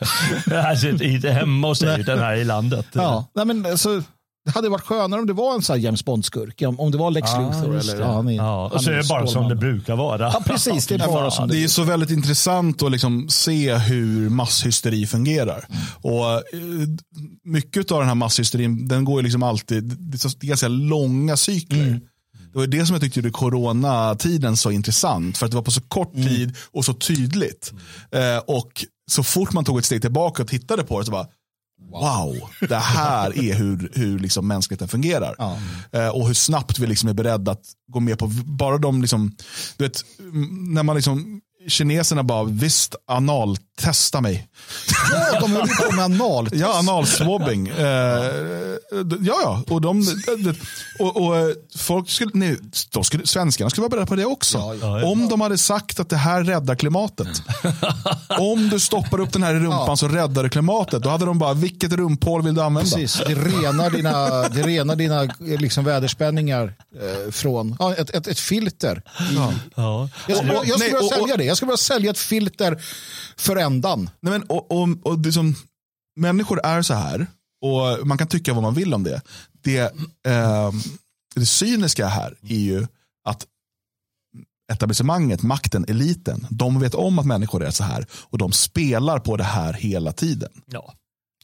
[0.45, 0.55] du?
[0.55, 2.85] alltså, inte hemma hos dig utan här i landet.
[2.93, 4.03] Ja, Nej, men alltså,
[4.45, 6.61] det hade varit skönare om det var en sån James Bond-skurk.
[6.77, 7.77] Om, det var Lex ah, Luthor.
[7.77, 10.31] Eller, ja, han är, ja, och så är det bara som det brukar vara.
[10.33, 10.87] Ja, precis.
[10.87, 15.07] Det är, bara som det, det är så väldigt intressant att liksom se hur masshysteri
[15.07, 15.65] fungerar.
[15.69, 15.81] Mm.
[16.01, 16.39] Och eh,
[17.43, 21.87] Mycket av den här masshysterin den går liksom alltid, det är ganska långa cykler.
[21.87, 21.99] Mm.
[22.55, 25.37] Det var det som jag tyckte gjorde coronatiden så intressant.
[25.37, 26.27] För att det var på så kort mm.
[26.27, 27.73] tid och så tydligt.
[28.11, 31.27] Eh, och så fort man tog ett steg tillbaka och tittade på det så bara,
[31.91, 35.35] wow, det här är hur, hur liksom mänskligheten fungerar.
[35.37, 35.57] Ja.
[35.91, 39.35] Eh, och hur snabbt vi liksom är beredda att gå med på bara de, liksom,
[39.77, 40.01] du vet,
[40.73, 42.95] när man liksom kineserna bara, visst,
[43.81, 44.47] analtesta mig.
[45.11, 47.67] Ja, de höll på med anal Ja, analswabbing.
[47.67, 47.85] Eh,
[49.21, 49.63] ja, ja.
[49.67, 50.05] Och, de,
[50.99, 51.47] och, och eh,
[51.77, 52.57] folk skulle, nej,
[52.89, 54.57] då skulle, svenskarna skulle vara beredda på det också.
[54.57, 55.07] Ja, ja, ja.
[55.07, 57.27] Om de hade sagt att det här räddar klimatet.
[58.39, 61.03] Om du stoppar upp den här i rumpan så räddar det klimatet.
[61.03, 62.95] Då hade de bara, vilket rumphål vill du använda?
[62.97, 68.39] Precis, det renar dina, det renar dina liksom, väderspänningar eh, från ja, ett, ett, ett
[68.39, 69.01] filter.
[69.31, 69.35] I,
[69.75, 70.09] ja.
[70.27, 71.43] Jag, skulle, jag skulle vilja sälja det.
[71.43, 72.81] Jag ska börja sälja ett filter
[73.37, 74.09] för ändan.
[74.19, 75.55] Nej, men, och, och, och det som,
[76.15, 77.27] människor är så här
[77.61, 79.21] och man kan tycka vad man vill om det.
[79.51, 79.79] Det,
[80.27, 80.71] eh,
[81.35, 82.87] det cyniska här är ju
[83.23, 83.45] att
[84.71, 89.37] etablissemanget, makten, eliten, de vet om att människor är så här och de spelar på
[89.37, 90.49] det här hela tiden.
[90.65, 90.93] Ja.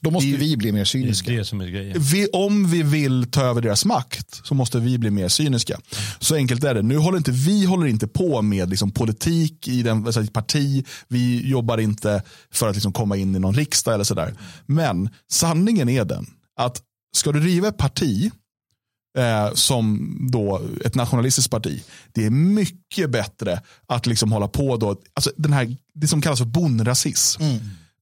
[0.02, 1.32] Då måste vi, vi bli mer cyniska.
[1.32, 1.98] Det det som är grejen.
[2.00, 5.80] Vi, om vi vill ta över deras makt så måste vi bli mer cyniska.
[6.20, 6.82] Så enkelt är det.
[6.82, 10.86] Nu håller inte vi håller inte på med liksom, politik i den, alltså, parti.
[11.08, 14.34] Vi jobbar inte för att liksom, komma in i någon riksdag eller sådär.
[14.66, 16.26] Men sanningen är den
[16.56, 16.82] att
[17.18, 18.32] ska du driva ett parti
[19.18, 21.84] eh, som då ett nationalistiskt parti.
[22.12, 26.40] Det är mycket bättre att liksom hålla på då, alltså den här, det som kallas
[26.40, 27.44] för bonrasism.
[27.44, 27.60] Mm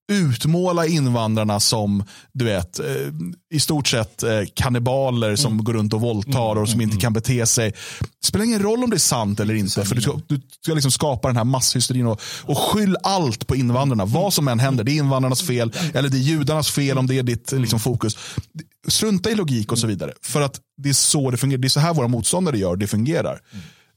[0.10, 2.04] utmåla invandrarna som
[2.34, 2.86] du vet, eh,
[3.54, 5.64] i stort sett eh, kannibaler som mm.
[5.64, 7.02] går runt och våldtar och som mm, inte mm.
[7.02, 7.72] kan bete sig.
[8.00, 9.86] Det spelar ingen roll om det är sant eller inte.
[9.86, 13.56] För Du ska, du ska liksom skapa den här masshysterin och, och skyll allt på
[13.56, 14.06] invandrarna.
[14.06, 17.18] Vad som än händer, det är invandrarnas fel eller det är judarnas fel om det
[17.18, 18.18] är ditt liksom, fokus.
[18.88, 20.14] Strunta i logik och så vidare.
[20.22, 21.62] För att det är så det fungerar.
[21.62, 23.42] Det är så här våra motståndare gör, det fungerar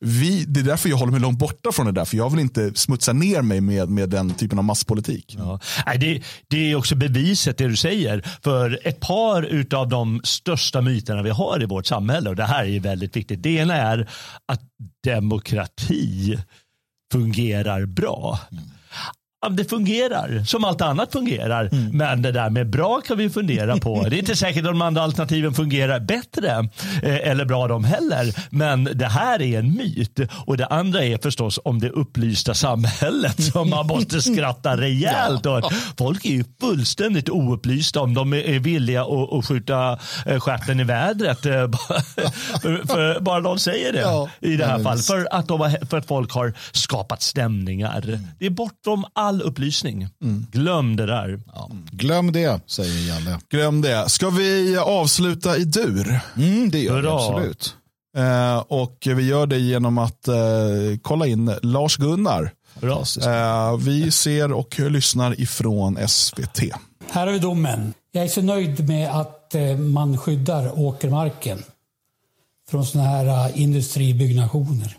[0.05, 2.05] vi, det är därför jag håller mig långt borta från det där.
[2.05, 5.37] För jag vill inte smutsa ner mig med, med den typen av masspolitik.
[5.39, 5.61] Ja.
[6.01, 8.25] Det, det är också beviset det du säger.
[8.45, 12.65] För ett par av de största myterna vi har i vårt samhälle, och det här
[12.65, 13.43] är väldigt viktigt.
[13.43, 14.11] Det ena är
[14.47, 14.63] att
[15.05, 16.39] demokrati
[17.13, 18.39] fungerar bra.
[18.53, 18.63] Mm
[19.51, 21.69] det fungerar som allt annat fungerar.
[21.73, 21.97] Mm.
[21.97, 24.03] Men det där med bra kan vi fundera på.
[24.03, 26.69] Det är inte säkert att de andra alternativen fungerar bättre
[27.03, 28.35] eh, eller bra de heller.
[28.51, 30.21] Men det här är en myt.
[30.47, 35.71] Och det andra är förstås om det upplysta samhället som man måste skratta rejält ja.
[35.99, 40.85] Folk är ju fullständigt oupplysta om de är villiga att, att skjuta eh, stjärten i
[40.85, 41.47] vädret.
[41.47, 41.53] Eh,
[42.63, 44.29] för, för bara de säger det ja.
[44.41, 45.07] i det här fallet.
[45.07, 48.05] För att, de, för att folk har skapat stämningar.
[48.09, 48.27] Mm.
[48.39, 50.09] Det är bortom all all upplysning.
[50.23, 50.47] Mm.
[50.51, 51.41] Glöm det där.
[51.55, 51.71] Ja.
[51.91, 53.39] Glöm det, säger Jalle.
[53.51, 54.09] Glöm det.
[54.09, 56.21] Ska vi avsluta i dur?
[56.37, 57.77] Mm, det gör vi absolut.
[58.17, 60.35] Eh, och vi gör det genom att eh,
[61.03, 62.53] kolla in Lars-Gunnar.
[62.83, 66.61] Eh, vi ser och lyssnar ifrån SVT.
[67.11, 67.95] Här har vi domen.
[68.13, 71.63] Jag är så nöjd med att eh, man skyddar åkermarken
[72.71, 74.97] från sådana här uh, industribyggnationer.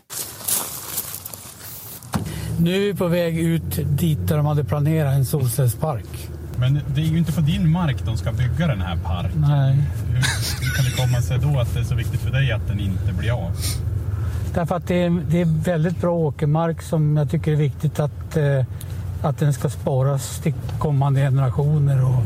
[2.64, 6.30] Nu är vi på väg ut dit där de hade planerat en solcellspark.
[6.57, 9.45] Men det är ju inte på din mark de ska bygga den här parken.
[9.47, 9.78] Nej.
[10.07, 10.16] Hur,
[10.66, 12.80] hur kan det komma sig då att det är så viktigt för dig att den
[12.80, 13.51] inte blir av?
[14.53, 18.38] Därför att det är, det är väldigt bra åkermark som jag tycker är viktigt att,
[18.38, 18.66] eh,
[19.22, 22.24] att den ska sparas till kommande generationer och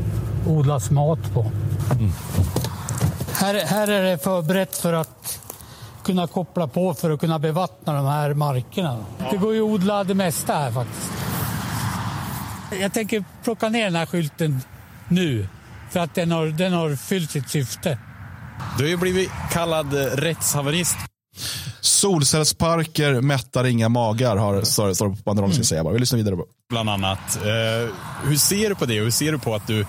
[0.51, 1.45] odlas mat på.
[1.91, 2.11] Mm.
[3.33, 5.39] Här, här är det förberett för att
[6.07, 9.05] kunna koppla på för att kunna bevattna de här markerna.
[9.31, 11.11] Det går ju att odla det mesta här faktiskt.
[12.81, 14.61] Jag tänker plocka ner den här skylten
[15.07, 15.47] nu
[15.89, 17.97] för att den har, den har fyllt sitt syfte.
[18.77, 20.97] Du har ju blivit kallad rättshaverist.
[21.81, 25.55] Solcellsparker mättar inga magar, har, står, står på banderollen.
[25.55, 25.63] Mm.
[25.63, 25.93] Säga bara.
[25.93, 26.45] Vi lyssnar vidare på.
[26.69, 27.35] Bland annat.
[27.35, 27.93] Eh,
[28.23, 28.99] hur ser du på det?
[28.99, 29.85] Hur ser du på att du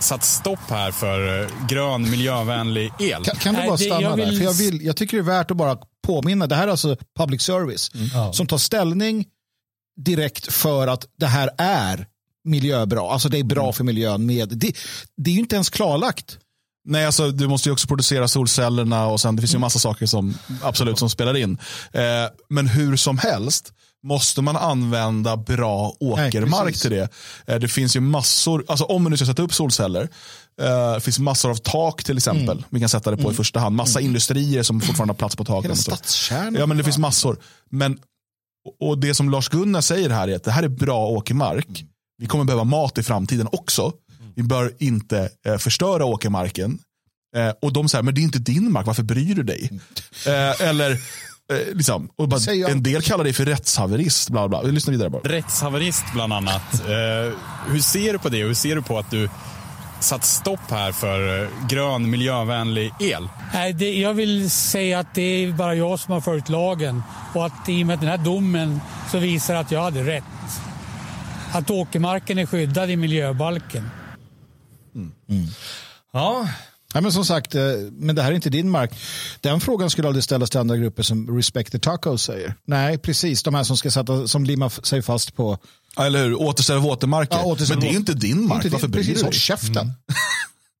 [0.00, 3.24] satt stopp här för eh, grön miljövänlig el.
[3.24, 4.28] Kan, kan du bara stanna jag vill...
[4.28, 4.36] där?
[4.36, 6.46] För jag, vill, jag tycker det är värt att bara påminna.
[6.46, 8.32] Det här är alltså public service mm.
[8.32, 9.26] som tar ställning
[9.96, 12.06] direkt för att det här är
[12.44, 13.12] miljöbra.
[13.12, 13.72] Alltså det är bra mm.
[13.72, 14.26] för miljön.
[14.26, 14.76] Med, det,
[15.16, 16.38] det är ju inte ens klarlagt
[16.84, 20.06] Nej, alltså, du måste ju också producera solcellerna och sen det finns ju massa saker
[20.06, 21.58] som absolut som spelar in.
[21.92, 22.02] Eh,
[22.48, 23.72] men hur som helst
[24.02, 27.08] måste man använda bra åkermark Nej, till det.
[27.46, 30.08] Eh, det finns ju massor, alltså om man nu ska sätta upp solceller,
[30.62, 32.56] eh, det finns massor av tak till exempel.
[32.56, 32.64] Mm.
[32.70, 33.32] Vi kan sätta det på mm.
[33.32, 33.76] i första hand.
[33.76, 34.08] Massa mm.
[34.08, 35.70] industrier som fortfarande har plats på taken.
[36.58, 37.36] Ja, men det finns massor.
[37.70, 37.98] Men,
[38.80, 41.84] och det som Lars-Gunnar säger här är att det här är bra åkermark.
[42.18, 43.92] Vi kommer behöva mat i framtiden också.
[44.34, 46.78] Vi bör inte eh, förstöra åkermarken.
[47.36, 49.70] Eh, och de säger, men det är inte din mark, varför bryr du dig?
[50.26, 50.98] Eh, eller,
[51.50, 54.30] eh, liksom, och bara, en del kallar dig för rättshaverist.
[54.30, 54.62] Bla bla.
[54.62, 55.22] Lyssna vidare bara.
[55.22, 56.62] Rättshaverist bland annat.
[56.80, 57.32] Eh,
[57.68, 58.42] hur ser du på det?
[58.42, 59.28] Hur ser du på att du
[60.00, 63.28] satt stopp här för eh, grön miljövänlig el?
[63.52, 67.02] Nej, det, jag vill säga att det är bara jag som har följt lagen
[67.34, 68.80] och att i och med den här domen
[69.10, 70.24] så visar att jag hade rätt.
[71.52, 73.90] Att åkermarken är skyddad i miljöbalken.
[74.94, 75.12] Mm.
[75.28, 75.46] Mm.
[76.12, 76.48] Ja.
[76.94, 77.62] Ja, men som sagt, eh,
[77.92, 78.90] men det här är inte din mark.
[79.40, 82.54] Den frågan skulle aldrig ställas till andra grupper som Respect the Tacos säger.
[82.64, 83.42] Nej, precis.
[83.42, 85.58] De här som ska sätta, som limmar sig fast på...
[85.98, 86.34] Eller hur?
[86.40, 87.36] Återställa våtmarker.
[87.36, 88.66] Ja, men det är inte din mark.
[88.70, 89.22] Varför bryr du dig?
[89.22, 89.76] Håll käften.
[89.76, 89.94] Mm.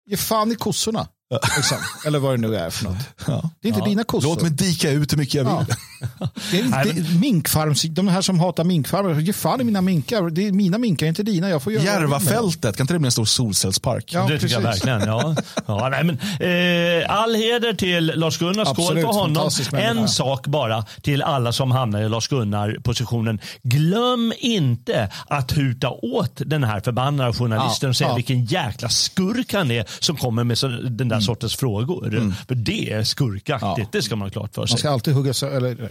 [0.06, 1.08] Ge fan i kossorna.
[1.56, 1.78] Liksom.
[2.06, 2.96] Eller vad det nu är för något.
[3.26, 3.50] Ja.
[3.60, 3.86] Det är inte ja.
[3.86, 4.28] dina kossor.
[4.28, 5.74] Låt mig dika ut hur mycket jag vill.
[6.18, 6.28] Ja.
[6.50, 10.30] Det är inte minkfarms, de här som hatar minkfarmar, ge fan i mina minkar.
[10.30, 11.48] Det är mina minkar, inte dina.
[11.48, 14.12] Jag får göra Järvafältet, kan inte det bli en stor solcellspark?
[14.12, 15.00] Ja, det tycker jag verkligen.
[15.00, 15.34] Ja.
[15.66, 19.50] Ja, nej, men, eh, all heder till Lars-Gunnar, skål för honom.
[19.72, 23.40] En sak bara till alla som hamnar i Lars-Gunnar-positionen.
[23.62, 29.70] Glöm inte att huta åt den här förbannade journalisten och säga vilken jäkla skurk han
[29.70, 31.26] är som kommer med så, den där mm.
[31.26, 32.08] sortens frågor.
[32.08, 32.34] Mm.
[32.48, 33.86] För det är skurkaktigt, ja.
[33.92, 34.72] det ska man ha klart för sig.
[34.72, 35.90] Man ska alltid hugga sönder,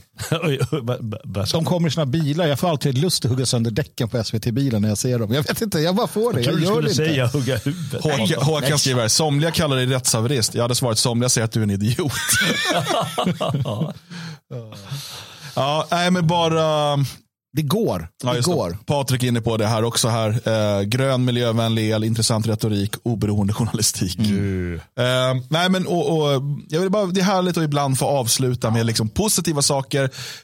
[1.51, 4.81] De kommer i sina bilar, jag får alltid lust att hugga sönder däcken på SVT-bilen
[4.81, 5.33] när jag ser dem.
[5.33, 6.41] Jag vet inte, jag bara får det.
[6.41, 6.95] Jag, jag gör det inte.
[6.95, 8.03] Säga, hugga huvudet.
[8.03, 10.55] Håkan, Håkan skriver, somliga kallar dig rättshaverist.
[10.55, 12.11] Jag hade svarat, somliga säger att du är en idiot.
[15.55, 16.97] ja, nej men bara
[17.51, 18.07] det går.
[18.23, 18.77] Ja, det går.
[18.85, 20.07] Patrik är inne på det här också.
[20.07, 20.29] här.
[20.29, 24.19] Eh, grön, miljövänlig el, intressant retorik, oberoende journalistik.
[24.19, 24.75] Mm.
[24.75, 28.71] Eh, nej, men, och, och, jag vill bara, det är härligt att ibland få avsluta
[28.71, 30.03] med liksom, positiva saker.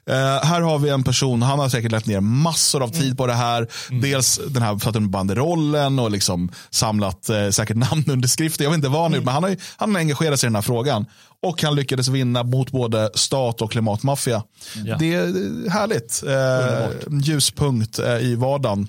[0.10, 3.18] Eh, här har vi en person, han har säkert lagt ner massor av tid mm.
[3.18, 3.68] på det här.
[3.90, 4.02] Mm.
[4.02, 8.64] Dels den här för med banderollen och liksom samlat eh, säkert namnunderskrifter.
[8.64, 9.26] Jag vet inte vad nu, mm.
[9.26, 11.06] men han har, han har engagerat sig i den här frågan.
[11.42, 14.44] Och han lyckades vinna mot både stat och klimatmaffia.
[14.86, 14.98] Ja.
[15.00, 16.24] Det är härligt.
[16.28, 18.88] Eh, ljuspunkt eh, i vardagen.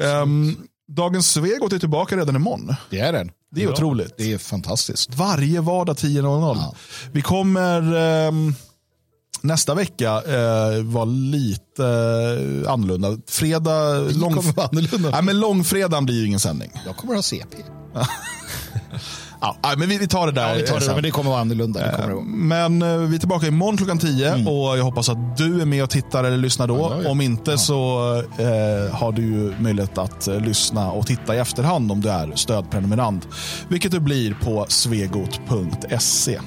[0.00, 0.56] Mm, um,
[0.88, 2.74] Dagens Svegot är tillbaka redan imorgon.
[2.90, 3.30] Det är den.
[3.50, 3.72] Det är ja.
[3.72, 4.14] otroligt.
[4.16, 5.14] Det är fantastiskt.
[5.14, 6.56] Varje vardag 10.00.
[6.56, 6.74] Ja.
[7.12, 7.82] Vi kommer
[8.26, 8.32] eh,
[9.42, 13.18] nästa vecka eh, vara lite eh, annorlunda.
[13.26, 14.32] Fredag, lång...
[14.56, 15.10] annorlunda.
[15.10, 16.72] Nej, men långfredagen blir ju ingen sändning.
[16.86, 17.56] Jag kommer att ha CP.
[19.40, 20.48] Ja, men vi, tar det där.
[20.48, 21.80] Ja, vi tar det, men det kommer vara annorlunda.
[21.80, 24.48] Det kommer men eh, vi är tillbaka imorgon klockan 10 mm.
[24.48, 26.76] och jag hoppas att du är med och tittar eller lyssnar då.
[26.76, 31.34] Ja, ja, om inte så eh, har du ju möjlighet att eh, lyssna och titta
[31.34, 33.28] i efterhand om du är stödprenumerant.
[33.68, 36.40] Vilket du blir på svegot.se.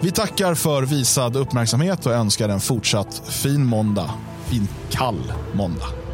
[0.00, 4.10] Vi tackar för visad uppmärksamhet och önskar en fortsatt fin måndag.
[4.46, 6.05] Fin kall måndag.